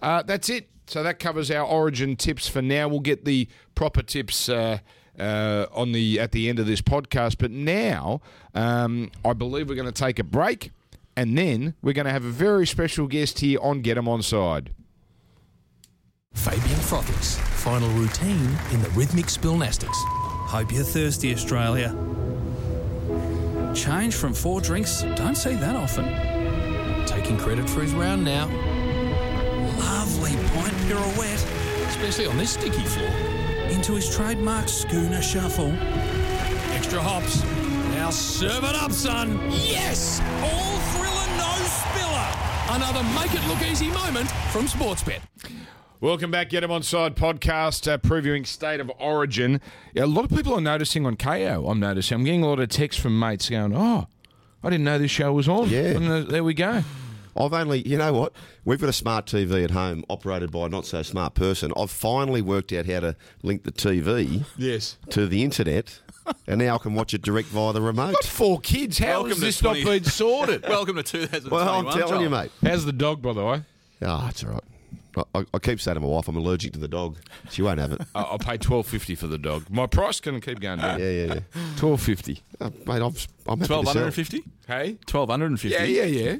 [0.01, 0.69] Uh, that's it.
[0.91, 2.89] So that covers our origin tips for now.
[2.89, 4.79] We'll get the proper tips uh,
[5.17, 7.37] uh, on the at the end of this podcast.
[7.37, 8.19] But now,
[8.53, 10.71] um, I believe we're going to take a break,
[11.15, 14.09] and then we're going to have a very special guest here on Get Get 'Em
[14.09, 14.71] On Side.
[16.33, 17.37] Fabian Frothies.
[17.63, 19.95] Final routine in the rhythmic spilnastics.
[20.49, 21.95] Hope you're thirsty, Australia.
[23.73, 26.05] Change from four drinks, don't see that often.
[27.05, 28.49] Taking credit for his round now,
[29.81, 31.45] Lovely point pirouette
[31.89, 33.09] especially on this sticky floor.
[33.69, 35.71] into his trademark schooner shuffle.
[36.73, 37.43] Extra hops.
[37.95, 39.39] Now serve it up, son.
[39.51, 40.19] Yes!
[40.43, 42.75] All thriller, no spiller.
[42.75, 45.19] Another make it look easy moment from Sportsbet.
[45.99, 49.61] Welcome back, Get 'Em On Side podcast, uh, previewing State of Origin.
[49.93, 51.67] Yeah, a lot of people are noticing on KO.
[51.67, 52.15] I'm noticing.
[52.15, 54.07] I'm getting a lot of texts from mates going, "Oh,
[54.63, 55.69] I didn't know this show was on.
[55.69, 55.81] Yeah.
[55.97, 56.83] And uh, there we go.
[57.35, 58.33] I've only, you know what?
[58.65, 61.71] We've got a smart TV at home operated by a not so smart person.
[61.77, 64.97] I've finally worked out how to link the TV Yes.
[65.11, 65.99] to the internet,
[66.47, 68.13] and now I can watch it direct via the remote.
[68.13, 68.99] Got four kids.
[68.99, 70.61] How Welcome has to this not 20 been sorted?
[70.67, 71.51] Welcome to 2021.
[71.65, 72.51] Well, I'm telling you, mate.
[72.63, 73.63] How's the dog, by the way?
[74.01, 74.63] Oh, it's all right.
[75.17, 77.17] I, I, I keep saying to my wife, I'm allergic to the dog.
[77.49, 78.01] She won't have it.
[78.15, 79.65] I- I'll pay twelve fifty for the dog.
[79.69, 80.99] My price can keep going down.
[80.99, 81.39] Yeah, yeah, yeah.
[81.75, 82.41] Twelve fifty.
[82.61, 83.83] Uh, mate, I've, I'm happy to sell.
[83.83, 84.43] 1250?
[84.67, 84.91] Hey.
[85.11, 85.69] 1250?
[85.69, 86.37] Yeah, yeah, yeah.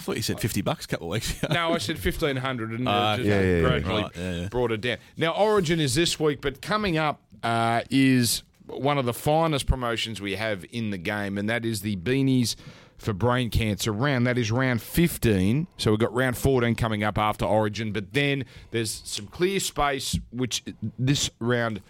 [0.00, 1.52] I thought you said 50 bucks a couple of weeks ago.
[1.52, 3.60] No, I said fifteen hundred, and uh, just yeah, yeah, yeah.
[3.60, 4.48] gradually Right, yeah, yeah.
[4.48, 4.96] brought it down.
[5.18, 10.18] Now, Origin is this week, but coming up uh, is one of the finest promotions
[10.18, 12.56] we have in the game, and that is the beanies
[12.96, 14.26] for brain cancer round.
[14.26, 15.66] That is round fifteen.
[15.76, 20.18] So we've got round fourteen coming up after Origin, but then there's some clear space
[20.32, 20.64] which
[20.98, 21.82] this round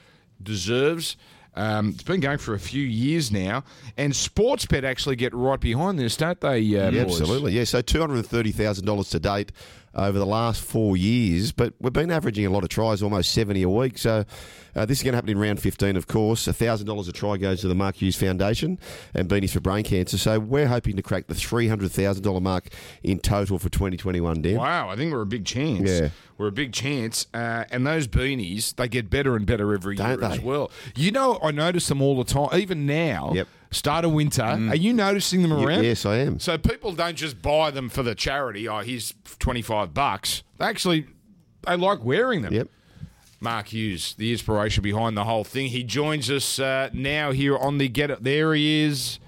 [0.43, 1.17] deserves.
[1.55, 3.65] Um, it's been going for a few years now,
[3.97, 6.49] and Sportsbet actually get right behind this, don't they?
[6.77, 7.53] Uh, Yeah, absolutely.
[7.53, 9.51] Yeah, so two hundred and thirty thousand dollars to date
[9.95, 13.63] over the last four years, but we've been averaging a lot of tries, almost seventy
[13.63, 13.99] a week.
[13.99, 14.25] So
[14.77, 16.47] uh, this is going to happen in round fifteen, of course.
[16.47, 18.79] thousand dollars a try goes to the Mark Hughes Foundation
[19.15, 20.17] and Beanies for Brain Cancer.
[20.17, 22.69] So we're hoping to crack the three hundred thousand dollar mark
[23.03, 24.43] in total for twenty twenty one.
[24.43, 24.57] Dan.
[24.57, 25.91] Wow, I think we're a big chance.
[25.91, 26.11] Yeah.
[26.39, 27.27] We're a big chance.
[27.35, 30.71] Uh, and those beanies, they get better and better every Don't year as well.
[30.97, 33.33] You know, I notice them all the time, even now.
[33.35, 33.49] Yep.
[33.73, 34.43] Start of winter.
[34.43, 35.85] Are you noticing them around?
[35.85, 36.41] yes, I am.
[36.41, 38.67] So people don't just buy them for the charity.
[38.69, 40.43] Oh, here's 25 bucks.
[40.59, 41.07] They actually,
[41.63, 42.53] they like wearing them.
[42.53, 42.69] Yep.
[43.41, 45.69] Mark Hughes, the inspiration behind the whole thing.
[45.69, 48.23] He joins us uh, now here on the Get It.
[48.23, 49.19] There he is.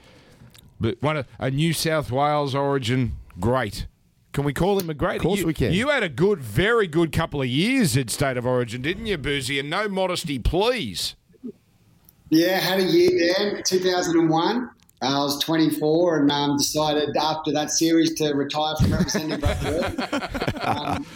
[0.79, 3.87] But one of, a New South Wales origin, great.
[4.33, 5.17] Can we call him a great?
[5.17, 5.73] Of course you, we can.
[5.73, 9.17] You had a good, very good couple of years at State of Origin, didn't you,
[9.19, 9.59] Boozy?
[9.59, 11.15] And no modesty, please.
[12.33, 14.71] Yeah, had a year there, 2001.
[15.03, 20.01] Uh, I was 24 and um, decided after that series to retire from representing Bradford.
[20.63, 21.07] um,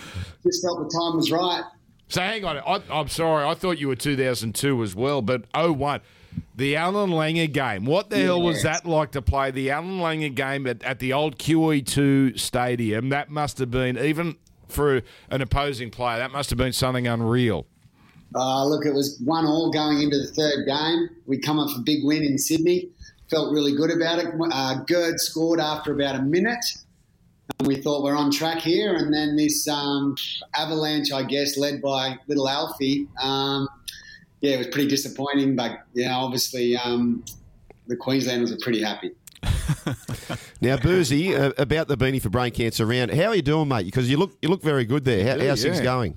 [0.45, 1.65] just felt the time was right.
[2.09, 2.59] So hang on.
[2.59, 3.47] I, I'm sorry.
[3.47, 6.03] I thought you were 2002 as well, but 01.
[6.55, 7.87] The Allan Langer game.
[7.87, 11.15] What the hell was that like to play the Allan Langer game at, at the
[11.15, 13.09] old QE2 stadium?
[13.09, 14.37] That must have been, even
[14.69, 15.01] for
[15.31, 17.67] an opposing player, that must have been something unreal.
[18.37, 21.09] Uh, look, it was one all going into the third game.
[21.27, 22.91] We come off a big win in Sydney.
[23.31, 24.27] Felt really good about it.
[24.53, 26.65] Uh, Gerd scored after about a minute.
[27.59, 28.95] And we thought we're on track here.
[28.95, 30.17] And then this um,
[30.55, 33.09] avalanche, I guess, led by little Alfie.
[33.23, 33.69] Um,
[34.41, 35.57] yeah, it was pretty disappointing.
[35.57, 37.25] But, yeah, obviously um,
[37.87, 39.13] the Queenslanders are pretty happy.
[40.61, 43.13] Now, Boozy, uh, about the Beanie for Brain Cancer round.
[43.13, 43.85] How are you doing, mate?
[43.85, 45.29] Because you look you look very good there.
[45.29, 46.17] How, do, how's things going?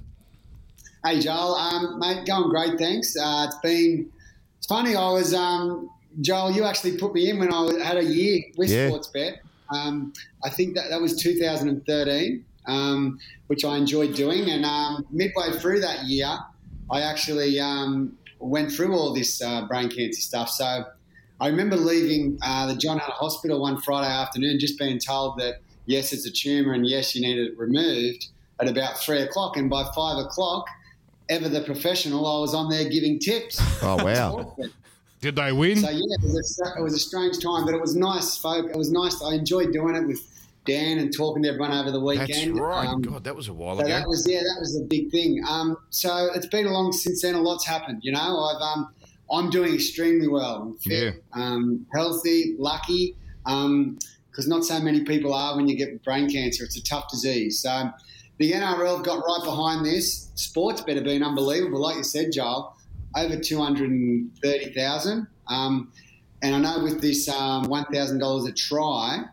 [1.10, 3.18] Hey Joel, um, mate, going great, thanks.
[3.18, 4.12] Uh, it's been
[4.60, 4.96] it's funny.
[4.96, 5.90] I was um,
[6.22, 6.52] Joel.
[6.52, 8.92] You actually put me in when I had a year with Yeah.
[8.92, 9.38] Sportsbet.
[9.74, 14.52] Um, I think that that was 2013, um, which I enjoyed doing.
[14.52, 16.30] And um, midway through that year,
[16.92, 20.52] I actually um, went through all this uh, brain cancer stuff.
[20.52, 20.86] So
[21.42, 25.56] I remember leaving uh, the John Hunter Hospital one Friday afternoon, just being told that
[25.88, 28.28] yes, it's a tumour and yes, you need it removed
[28.60, 29.58] at about three o'clock.
[29.58, 30.68] And by five o'clock,
[31.30, 33.60] ever the professional, I was on there giving tips.
[33.82, 34.56] Oh, wow.
[35.22, 35.78] Did they win?
[35.78, 38.70] So yeah, it was, a, it was a strange time, but it was nice, folk.
[38.70, 39.22] It was nice.
[39.22, 40.26] I enjoyed doing it with
[40.66, 42.30] Dan and talking to everyone over the weekend.
[42.30, 42.60] That's weekend.
[42.60, 42.88] right.
[42.88, 43.90] Um, God, that was a while so ago.
[43.90, 45.44] that was yeah, that was a big thing.
[45.48, 47.36] Um, so it's been along since then.
[47.36, 48.00] A lot's happened.
[48.04, 48.94] You know, I've um,
[49.32, 50.62] I'm doing extremely well.
[50.62, 53.16] I'm fit, um, healthy, lucky.
[53.44, 56.64] Because not so many people are when you get brain cancer.
[56.64, 57.60] It's a tough disease.
[57.60, 57.92] So
[58.40, 60.30] the NRL got right behind this.
[60.36, 62.76] Sports better been unbelievable, like you said, Joel.
[63.16, 65.28] Over two hundred and thirty thousand.
[65.48, 65.92] Um,
[66.42, 69.24] and I know with this um, one thousand dollars a try.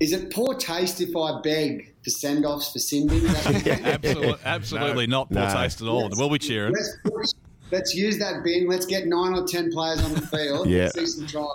[0.00, 3.16] Is it poor taste if I beg for send offs for Cindy?
[3.18, 5.52] Is that- Absolutely, absolutely not poor No.
[5.54, 6.10] taste at all.
[6.12, 6.74] We'll be cheering.
[6.74, 7.34] Let's,
[7.70, 8.68] let's use that bin.
[8.68, 10.66] Let's get nine or ten players on the field.
[10.68, 10.84] Yeah.
[10.94, 11.54] Let's see some trials.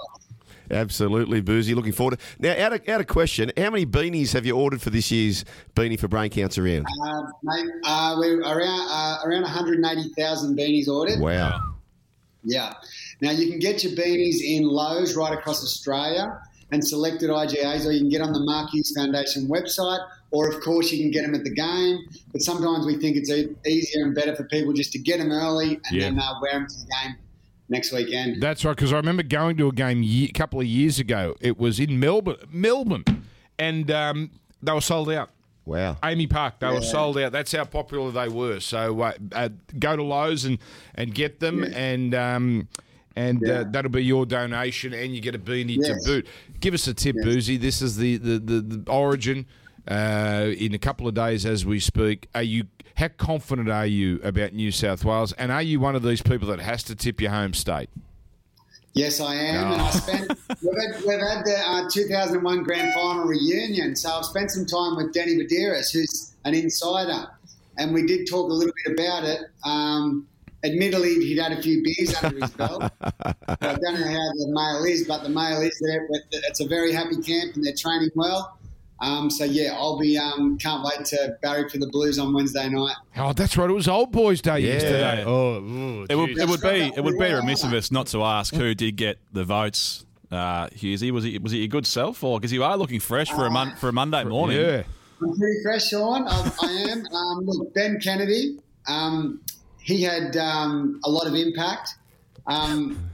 [0.71, 1.73] Absolutely, Boozy.
[1.73, 4.81] Looking forward to Now, out of, out of question, how many beanies have you ordered
[4.81, 5.43] for this year's
[5.75, 6.85] Beanie for Brain Cancer round?
[7.05, 11.19] Uh, mate, uh, we're around uh, around 180,000 beanies ordered.
[11.19, 11.59] Wow.
[12.43, 12.73] Yeah.
[13.21, 16.39] Now you can get your beanies in Lowe's right across Australia
[16.71, 19.99] and selected IGAs, or you can get on the Mark Hughes Foundation website,
[20.31, 21.97] or of course you can get them at the game.
[22.31, 25.79] But sometimes we think it's easier and better for people just to get them early
[25.85, 26.01] and Yeah.
[26.03, 27.15] then uh, wear them to the game
[27.69, 28.41] next weekend.
[28.41, 31.35] That's right, because I remember going to a game ye- a couple of years ago.
[31.39, 33.05] It was in Melbourne, Melbourne,
[33.57, 35.29] and um, they were sold out.
[35.65, 35.97] Wow.
[36.01, 37.31] AAMI Park, they were sold out.
[37.31, 38.59] That's how popular they were.
[38.59, 40.57] So uh, uh, go to Lowe's and,
[40.95, 42.67] and get them, and um,
[43.15, 46.03] and uh, that'll be your donation, and you get a beanie Yes.
[46.03, 46.27] to boot.
[46.59, 47.57] Give us a tip, Boozy.
[47.57, 49.45] This is the the the, the origin
[49.87, 52.29] uh, in a couple of days as we speak.
[52.33, 52.63] Are you?
[52.99, 55.31] How confident are you about New South Wales?
[55.31, 57.89] And are you one of these people that has to tip your home state?
[58.91, 59.71] Yes, I am.
[59.71, 60.27] And I spent,
[60.61, 63.95] we've had, we've had the uh, 2001 Grand Final reunion.
[63.95, 67.27] So I've spent some time with Danny Buderus, who's an insider.
[67.77, 69.43] And we did talk a little bit about it.
[69.63, 70.27] Um,
[70.65, 72.83] admittedly, he'd had a few beers under his belt.
[73.01, 73.13] I
[73.61, 76.05] don't know how the mail is, but the mail is there.
[76.31, 78.58] It's a very happy camp and they're training well.
[79.01, 82.67] Um, so, yeah, I'll be, um, can't wait to barrack for the Blues on Wednesday
[82.69, 82.95] night.
[83.17, 83.69] Oh, that's right.
[83.69, 84.73] It was Old Boys Day Yeah.
[84.73, 85.23] yesterday.
[85.25, 88.23] Oh, ooh, It would, it would be it would be remiss of us not to
[88.23, 90.05] ask who did get the votes.
[90.31, 93.29] Uh, Hughesy, was it was it your good self, or because you are looking fresh
[93.31, 94.57] for a mon- for a Monday morning?
[94.61, 94.83] yeah.
[95.21, 96.27] I'm pretty fresh, Sean.
[96.27, 97.03] I, I am.
[97.13, 99.41] Um, look, Ben Kennedy, um,
[99.81, 101.95] he had um, a lot of impact.
[102.47, 103.09] Um,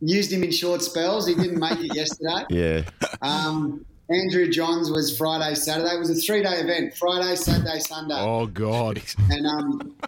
[0.00, 1.26] used him in short spells.
[1.26, 2.44] He didn't make it yesterday.
[2.50, 2.82] Yeah.
[3.20, 5.94] Um, Andrew Johns was Friday, Saturday.
[5.94, 8.14] It was a three day event Friday, Saturday, Sunday.
[8.18, 9.02] Oh God.
[9.30, 9.94] And um,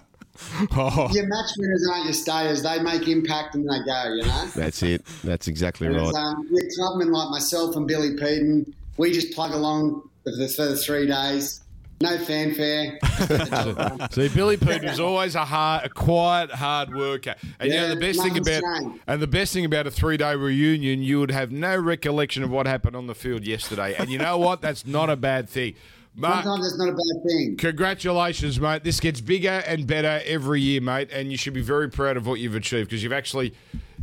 [0.72, 1.06] Oh.
[1.12, 2.62] your match winners aren't your stayers.
[2.62, 4.46] They make impact and they go, you know?
[4.54, 5.04] That's it.
[5.22, 6.08] That's exactly And right.
[6.08, 10.48] it's, um, with clubmen like myself and Billy Peden, we just plug along for the,
[10.48, 11.60] for the three days.
[12.02, 12.98] No fanfare.
[14.10, 17.34] See, Billy Pete was always a hard, a quiet, hard worker.
[17.58, 18.62] And you know the best thing about
[19.06, 22.50] and the best thing about a three day reunion, you would have no recollection of
[22.50, 23.94] what happened on the field yesterday.
[23.98, 24.62] And you know what?
[24.62, 25.74] That's not a bad thing.
[26.14, 27.56] Mark, Sometimes it's not a bad thing.
[27.58, 28.82] congratulations, mate.
[28.82, 31.10] This gets bigger and better every year, mate.
[31.12, 33.52] And you should be very proud of what you've achieved because you've actually.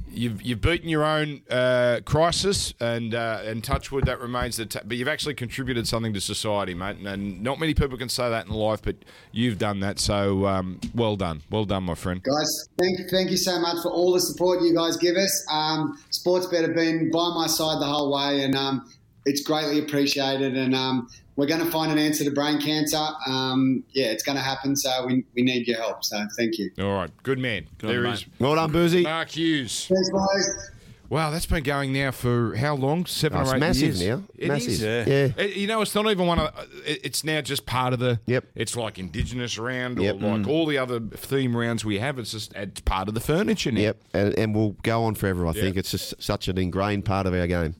[0.09, 4.65] You've, you've beaten your own uh, crisis, and uh, and touchwood that remains the.
[4.65, 6.97] T- but you've actually contributed something to society, mate.
[6.97, 8.95] And, and not many people can say that in life, but
[9.31, 9.99] you've done that.
[9.99, 12.23] So um, well done, well done, my friend.
[12.23, 15.45] Guys, thank, thank you so much for all the support you guys give us.
[15.51, 18.91] Um, Sportsbet have been by my side the whole way, and um,
[19.25, 20.57] it's greatly appreciated.
[20.57, 22.97] And um, we're going to find an answer to brain cancer.
[23.27, 26.03] Um, yeah, it's going to happen, so we, we need your help.
[26.03, 26.69] So thank you.
[26.79, 27.67] All right, good man.
[27.77, 29.03] Good there on, is Well done, Boozy.
[29.03, 29.87] Mark Hughes.
[29.87, 30.71] Thanks, boys.
[31.09, 33.05] Wow, that's been going now for how long?
[33.05, 34.01] Seven Oh, or it's eight massive years.
[34.05, 34.23] now.
[34.37, 34.67] It massive.
[34.73, 34.81] is.
[34.81, 35.05] Yeah.
[35.07, 35.29] Yeah.
[35.39, 36.53] Uh, You know, it's not even one of.
[36.85, 38.19] it- It's now just part of the.
[38.25, 38.43] Yep.
[38.55, 40.15] It's like Indigenous round or Yep.
[40.17, 40.39] Mm.
[40.39, 42.19] like all the other theme rounds we have.
[42.19, 43.79] It's just it's part of the furniture now.
[43.79, 45.47] Yep, and, and we'll go on forever.
[45.47, 47.75] I think it's just such an ingrained part of our game.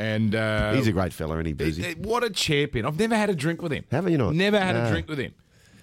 [0.00, 2.86] And uh, He's a great fella, and he uh, what a champion!
[2.86, 3.84] I've never had a drink with him.
[3.90, 4.34] Haven't you not?
[4.34, 5.34] Never had a drink with him.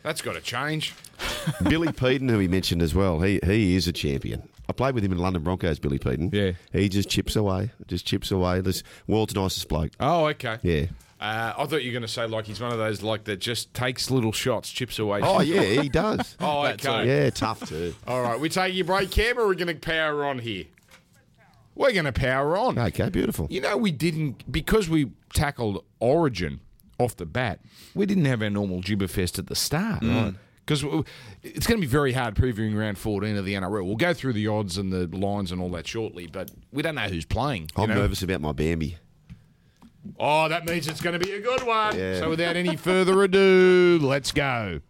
[0.02, 0.96] That's got to change.
[1.70, 4.50] Billy Peden, who he mentioned as well, he he is a champion.
[4.68, 6.32] I played with him in London Broncos, Billy Peden.
[6.34, 6.54] Yeah.
[6.74, 8.60] He just chips away, just chips away.
[8.62, 9.92] This world's nicest bloke.
[10.00, 10.58] Oh, okay.
[10.64, 10.88] Yeah.
[11.22, 13.38] Uh, I thought you were going to say like he's one of those like that
[13.38, 15.22] just takes little shots, chips away.
[15.22, 16.36] Oh yeah, he does.
[16.40, 17.06] Oh, okay.
[17.08, 17.94] Yeah, tough too.
[18.08, 20.66] All right, we taking a break, Cam, or we're going to power on here?
[21.78, 22.78] We're going to power on.
[22.78, 23.48] Okay, beautiful.
[23.52, 26.60] You know, we didn't because we tackled Origin
[27.00, 27.60] off the bat.
[27.94, 30.16] We didn't have our normal Gibberfest at the start, mm.
[30.16, 30.34] right?
[30.66, 30.84] Because
[31.44, 33.86] it's going to be very hard previewing round 14 of the NRL.
[33.86, 36.96] We'll go through the odds and the lines and all that shortly, but we don't
[36.96, 37.70] know who's playing.
[37.78, 37.96] you I'm know?
[37.96, 38.98] nervous about my Bambi.
[40.20, 41.98] Oh, that means it's going to be a good one.
[41.98, 42.20] Yeah.
[42.20, 44.82] So, without any further ado, let's go.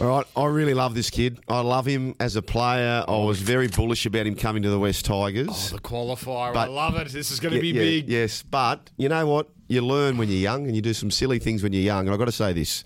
[0.00, 1.40] All right, I really love this kid.
[1.48, 3.04] I love him as a player.
[3.08, 5.72] I was very bullish about him coming to the West Tigers.
[5.72, 7.08] The qualifier, I love it.
[7.08, 8.08] This is going to Yeah, be yeah, big.
[8.08, 9.48] Yes, but you know what?
[9.66, 12.06] You learn when you're young, and you do some silly things when you're young.
[12.06, 12.84] And I've got to say this: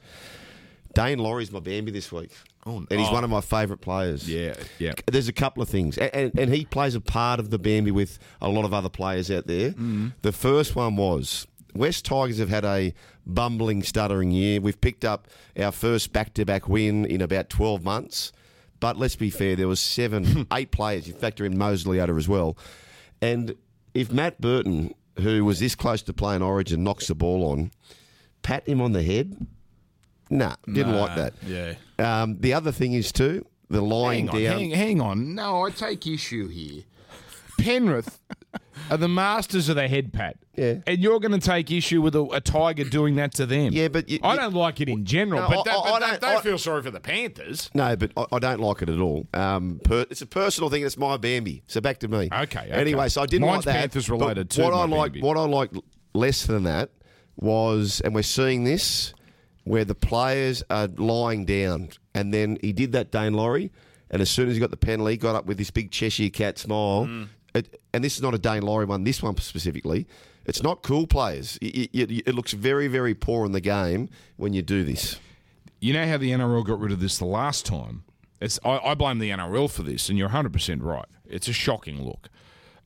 [0.94, 2.32] Daine Laurie's my Bambi this week,
[2.64, 3.12] Oh, and he's oh.
[3.12, 4.26] one of my favourite players.
[4.28, 4.92] Yeah, yeah.
[5.06, 7.90] There's a couple of things, and, and, and he plays a part of the Bambi
[7.90, 9.72] with a lot of other players out there.
[9.72, 10.14] Mm.
[10.22, 12.92] The first one was West Tigers have had a
[13.26, 14.60] bumbling, stuttering year.
[14.60, 18.32] We've picked up our first back-to-back win in about 12 months.
[18.80, 21.06] But let's be fair, there was seven, eight players.
[21.06, 22.56] You factor in Mosley out as well.
[23.20, 23.54] And
[23.94, 27.70] if Matt Burton, who was this close to playing Origin, knocks the ball on,
[28.42, 29.46] pat him on the head.
[30.30, 31.34] Nah, didn't like that.
[31.46, 31.74] Yeah.
[31.98, 34.58] Um, the other thing is too the lying Hang on, down.
[34.58, 35.34] hang, hang on.
[35.34, 36.82] No, I take issue here.
[37.58, 38.18] Penrith
[38.90, 40.36] are the masters of the head pat.
[40.54, 40.74] Yeah.
[40.86, 43.72] And you're going to take issue with a, a tiger doing that to them.
[43.72, 45.40] Yeah, but you- I don't like it in general.
[45.42, 47.70] No, but I- that, I- but I that- don't- don't feel sorry for the Panthers.
[47.72, 49.26] No, but I, I don't like it at all.
[49.32, 50.82] Um, per, it's a personal thing.
[50.84, 51.62] It's my Bambi.
[51.68, 52.28] So back to me.
[52.30, 52.70] Okay, okay.
[52.70, 53.80] Anyway, so I didn't Mine's like that.
[53.80, 55.26] Panthers related too, What I like, Bambi.
[55.26, 55.70] what I like
[56.14, 56.90] less than that
[57.36, 59.14] was, and we're seeing this
[59.64, 63.70] where the players are lying down, and then he did that Daine Laurie,
[64.10, 66.28] and as soon as he got the penalty, he got up with this big Cheshire
[66.30, 67.06] cat smile.
[67.06, 67.28] Mm.
[67.54, 69.04] It, and this is not a Daine Laurie one.
[69.04, 70.06] This one specifically.
[70.44, 71.58] It's not cool players.
[71.62, 75.18] It, it- it looks very, very poor in the game when you do this.
[75.80, 78.04] You know how the NRL got rid of this the last time?
[78.40, 81.06] It's I, I blame the NRL for this, and you're 100 percent right.
[81.26, 82.28] It's a shocking look.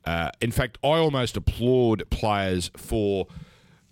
[0.05, 3.27] Uh, in fact, I almost applaud players for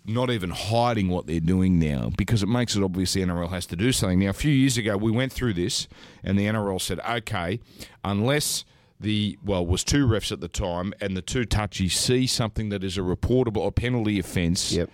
[0.05, 3.65] not even hiding what they're doing now because it makes it obvious the NRL has
[3.65, 4.19] to do something.
[4.19, 5.87] Now, a few years ago, we went through this,
[6.23, 7.59] and the NRL said, okay,
[8.03, 8.63] unless
[8.99, 12.83] the, well, was two refs at the time, and the two touchies see something that
[12.83, 14.89] is a reportable or penalty offence, Yep.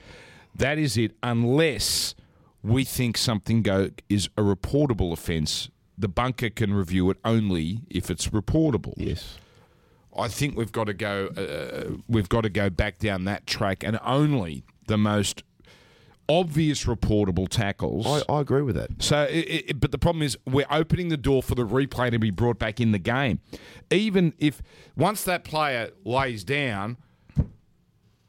[0.56, 2.16] that is it, unless
[2.64, 5.70] we think something go is a reportable offence.
[5.98, 8.94] The bunker can review it only if it's reportable.
[8.98, 9.38] Yes.
[10.18, 11.28] I think we've got to go.
[11.28, 15.44] Uh, we've got to go back down that track, and only the most
[16.30, 18.06] obvious reportable tackles.
[18.08, 18.90] I, I agree with that.
[19.00, 22.20] so, it, it, but the problem is we're opening the door for the replay to
[22.20, 23.40] be brought back in the game.
[23.90, 24.62] Even if
[24.96, 26.98] once that player lays down,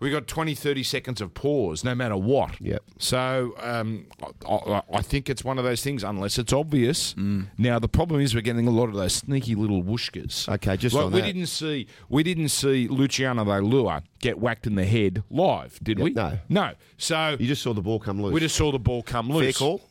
[0.02, 2.60] we got 20, 30 seconds of pause, no matter what.
[2.60, 2.82] Yep.
[2.98, 4.06] So um,
[4.48, 7.14] I, I, think it's one of those things, unless it's obvious.
[7.16, 10.48] Now the problem is we're getting a lot of those sneaky little whooshkas.
[10.54, 11.26] Okay, just like we that.
[11.26, 16.10] didn't see we didn't see Luciano Leilua get whacked in the head live, did we?
[16.10, 16.38] no.
[16.48, 16.72] no.
[16.98, 18.32] So You just saw the ball come loose.
[18.32, 19.56] we just saw the ball come loose.
[19.56, 19.82] Fair call?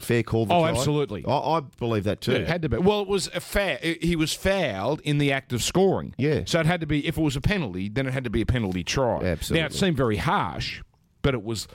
[0.00, 0.46] Fair call.
[0.46, 0.70] The Oh, try?
[0.70, 1.24] absolutely.
[1.26, 2.32] I, I believe that too.
[2.32, 2.78] It had to be.
[2.78, 3.78] Well, it was a fair.
[3.82, 6.14] He was fouled in the act of scoring.
[6.18, 6.42] Yeah.
[6.46, 7.06] So it had to be.
[7.06, 9.22] If it was a penalty, then it had to be a penalty try.
[9.22, 9.60] Absolutely.
[9.60, 10.82] Now it seemed very harsh,
[11.22, 11.68] but it was.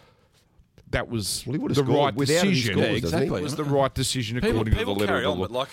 [0.92, 2.74] That was Well, he the right decision.
[2.74, 3.40] scores, Yeah, exactly.
[3.40, 5.44] It was the right decision People, according people to the letter carry of on, the
[5.46, 5.60] but law.
[5.62, 5.70] like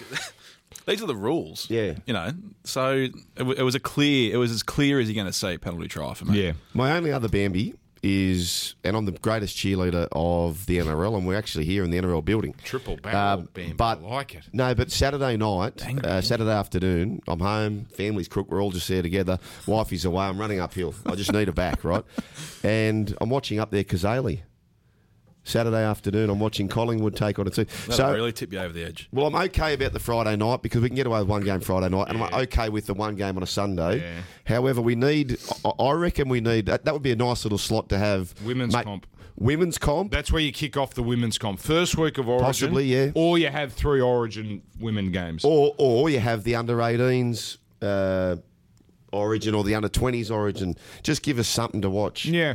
[0.86, 1.68] these are the rules.
[1.70, 1.94] Yeah.
[2.06, 2.30] you know.
[2.64, 4.34] So it, w- it was a clear.
[4.34, 6.42] It was as clear as you're going to say penalty try for me.
[6.42, 6.52] Yeah.
[6.74, 11.36] My only other Bambi is, and I'm the greatest cheerleader of the NRL, and we're
[11.38, 12.54] actually here in the NRL building.
[12.64, 13.72] Triple barrel, Um, Bambi.
[13.74, 14.44] but I like it.
[14.52, 17.86] No, but Saturday night, uh, Saturday afternoon, I'm home.
[17.94, 18.50] Family's crook.
[18.50, 19.38] We're all just there together.
[19.66, 20.24] Wifey's away.
[20.24, 20.94] I'm running uphill.
[21.06, 22.04] I just need a back, right?
[22.64, 24.42] And I'm watching up there Kazali.
[25.44, 27.64] Saturday afternoon, I'm watching Collingwood take on a two.
[27.64, 29.08] That'll So really tip you over the edge.
[29.12, 31.60] Well, I'm okay about the Friday night because we can get away with one game
[31.60, 34.00] Friday night, and I'm okay with the one game on a Sunday.
[34.00, 34.20] Yeah.
[34.44, 35.38] However, we need,
[35.78, 38.34] I reckon we need, that, that would be a nice little slot to have.
[38.44, 39.06] Women's comp.
[39.36, 40.12] Women's comp.
[40.12, 41.58] That's where you kick off the women's comp.
[41.58, 42.46] First week of Origin.
[42.46, 43.10] Possibly, yeah.
[43.14, 45.44] Or you have three Origin women games.
[45.44, 48.36] Or, or you have the under 18s uh,
[49.12, 50.76] origin or the under 20s origin.
[51.02, 52.26] Just give us something to watch.
[52.26, 52.54] Yeah.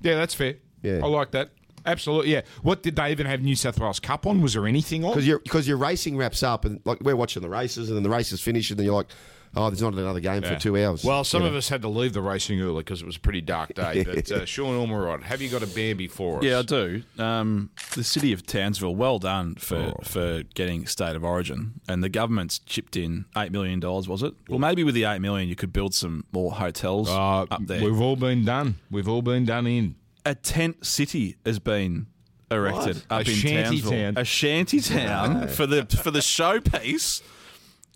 [0.00, 0.54] Yeah, that's fair.
[0.82, 1.00] Yeah.
[1.02, 1.50] I like that.
[1.86, 2.42] Absolutely, yeah.
[2.62, 4.42] What did they even have New South Wales Cup on?
[4.42, 5.12] Was there anything on?
[5.12, 8.02] Because your because your racing wraps up and like we're watching the races and then
[8.02, 9.06] the races finish and then you're like,
[9.54, 11.02] oh, there's not another game for two hours.
[11.02, 13.20] Well, some You of us had to leave the racing early because it was a
[13.20, 14.04] pretty dark day.
[14.16, 16.44] But uh, Sean Ormerod, have you got a Bambi for us?
[16.44, 17.02] Yeah, I do.
[17.18, 20.00] Um, the city of Townsville, well done for, Oh.
[20.04, 24.08] for getting state of origin, and the government's chipped in eight million dollars.
[24.08, 24.34] Was it?
[24.48, 27.82] Well, maybe with the 8 million, you could build some more hotels Uh, up there.
[27.82, 28.76] We've all been done.
[28.90, 29.94] We've all been done in.
[30.26, 32.06] A tent city has been
[32.50, 33.20] erected What?
[33.22, 33.90] up A in shanty Townsville.
[33.90, 34.14] town.
[34.18, 37.22] A shanty town for the for the showpiece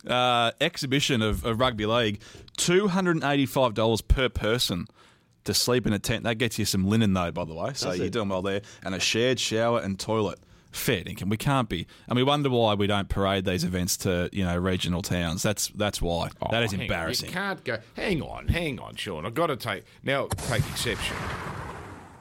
[0.07, 2.21] uh, exhibition of, of rugby league.
[2.57, 4.87] Two hundred and eighty five dollars per person.
[5.45, 7.73] To sleep in a tent, that gets you some linen though, by the way.
[7.75, 10.39] So you're doing well there, and a shared shower and toilet.
[10.71, 11.31] Fair dinkum.
[11.31, 14.57] We can't be, and we wonder why we don't parade these events to you know
[14.59, 15.43] regional towns.
[15.43, 16.29] That's that's why.
[16.51, 16.81] that is Oh, hang on.
[16.83, 17.29] embarrassing.
[17.31, 17.79] You can't go.
[17.97, 19.25] Hang on, hang on, Sean.
[19.25, 20.27] I've got to take now.
[20.27, 21.17] Take exception.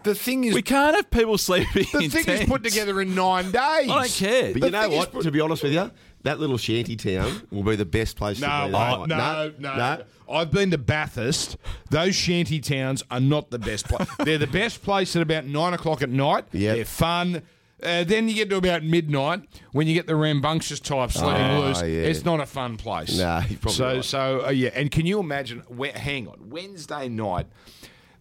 [0.03, 1.85] The thing is, We can't have people sleeping.
[1.93, 3.53] the in thing is put together in nine days.
[3.59, 4.53] I don't care.
[4.53, 5.11] But The you know thing is what?
[5.11, 5.91] put- to be honest with you,
[6.23, 8.73] that little shanty town will be the best place to No, be.
[8.75, 9.99] oh, that no, night.
[9.99, 11.57] no, I've been to Bathurst.
[11.89, 14.07] Those shanty towns are not the best place.
[14.23, 16.45] They're the best place at about nine o'clock at night.
[16.51, 16.75] Yep.
[16.75, 17.41] They're fun.
[17.81, 21.61] Uh, then you get to about midnight when you get the rambunctious types letting Oh,
[21.61, 21.79] loose.
[21.81, 21.87] yeah.
[21.87, 23.17] It's not a fun place.
[23.17, 24.03] Nah, you're probably so right.
[24.03, 24.69] so uh, yeah.
[24.73, 25.59] And can you imagine?
[25.69, 27.47] Where, hang on, Wednesday night.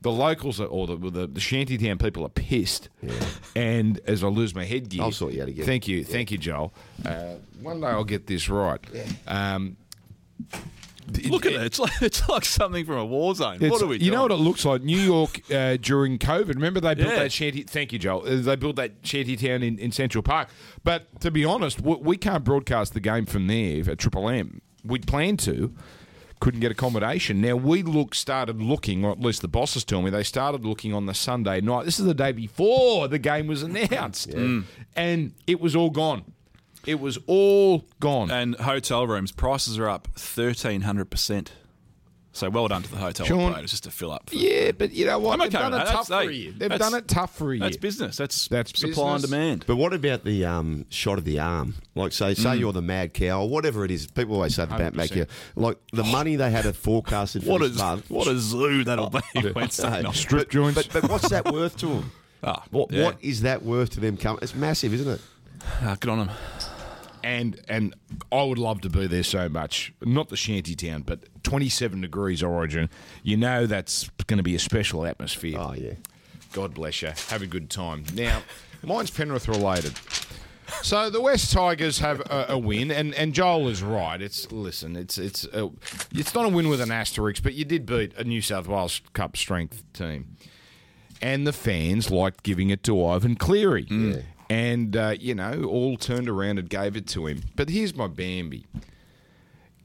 [0.00, 2.88] The locals are, or the, the the shantytown people are pissed,
[3.56, 5.66] and as I lose my headgear, I'll sort you out again.
[5.66, 6.72] Thank you, thank you, Joel.
[7.04, 8.80] Uh, one day I'll get this right.
[9.26, 9.76] Um,
[11.24, 11.62] Look at it.
[11.62, 13.56] It's like it's like something from a war zone.
[13.56, 14.40] It's- what are we You know what doing?
[14.40, 14.82] it looks like?
[14.82, 16.48] New York uh, during COVID.
[16.48, 17.20] Remember they built Yeah.
[17.20, 17.62] that shanty.
[17.62, 18.26] Thank you, Joel.
[18.28, 20.48] Uh, They built that shanty town in, in Central Park.
[20.84, 24.60] But to be honest, we, we can't broadcast the game from there at Triple M.
[24.84, 25.74] We'd planned to,
[26.40, 27.40] couldn't get accommodation.
[27.40, 30.94] Now we look started looking, or at least the bosses tell me they started looking
[30.94, 31.84] on the Sunday night.
[31.84, 34.64] This is the day before the game was announced, mm.
[34.94, 36.32] and it was all gone.
[36.86, 38.30] It was all gone.
[38.30, 41.52] And hotel rooms prices are up thirteen hundred percent.
[42.32, 44.30] So well done to the hotel Sean- operators just to fill up.
[44.30, 45.32] for- yeah, but you know what?
[45.32, 45.92] I'm They've okay done with it that.
[45.92, 46.52] tough That's- for a hey, year.
[46.56, 47.60] They've that's- done it tough for a year.
[47.64, 48.16] That's business.
[48.16, 49.64] That's That's supply and demand.
[49.66, 51.74] But what about the um, shot of the arm?
[51.96, 52.60] Like, say, say Mm.
[52.60, 54.06] you're the mad cow or whatever it is.
[54.06, 55.26] People always say about mad 100%.
[55.56, 58.10] Like the money they had forecasted for What this a month.
[58.10, 59.20] what a zoo that'll be
[59.54, 60.14] Wednesday Hey, night.
[60.14, 60.86] Strip but, joints.
[60.86, 62.12] But, but what's that worth to them?
[62.44, 63.04] Ah, What yeah.
[63.04, 64.16] What is that worth to them?
[64.16, 65.20] Come, it's massive, isn't it?
[65.82, 66.30] Ah, good on them.
[67.22, 67.94] And and
[68.32, 69.92] I would love to be there so much.
[70.02, 72.88] Not the shanty town, but 27 degrees Origin.
[73.22, 75.56] You know that's going to be a special atmosphere.
[75.58, 75.94] Oh yeah.
[76.52, 77.10] God bless you.
[77.28, 78.04] Have a good time.
[78.14, 78.42] Now,
[78.82, 79.92] mine's Penrith related.
[80.82, 84.20] So the West Tigers have a, a win, and, and Joel is right.
[84.20, 85.70] It's listen, it's it's a,
[86.12, 89.00] it's not a win with an asterisk, but you did beat a New South Wales
[89.14, 90.36] Cup strength team,
[91.22, 93.86] and the fans liked giving it to Ivan Cleary,
[94.50, 97.42] and uh, you know all turned around and gave it to him.
[97.56, 98.66] But here's my Bambi.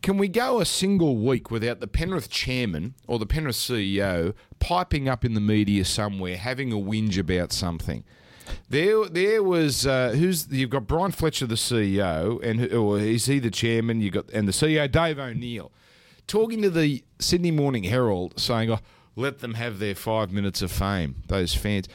[0.01, 5.07] Can we go a single week without the Penrith chairman or the Penrith CEO piping
[5.07, 8.03] up in the media somewhere, having a whinge about something?
[8.67, 13.39] There, there was uh, who's you've got Brian Fletcher, the CEO, and or is he
[13.39, 14.01] the chairman?
[14.01, 15.71] You got and the CEO Dave O'Neill
[16.27, 18.79] talking to the Sydney Morning Herald, saying, "Oh,
[19.15, 21.87] let them have their five minutes of fame." Those fans.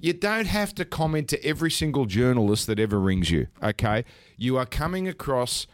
[0.00, 3.46] You don't have to comment to every single journalist that ever rings you.
[3.62, 4.04] Okay,
[4.36, 5.66] you are coming across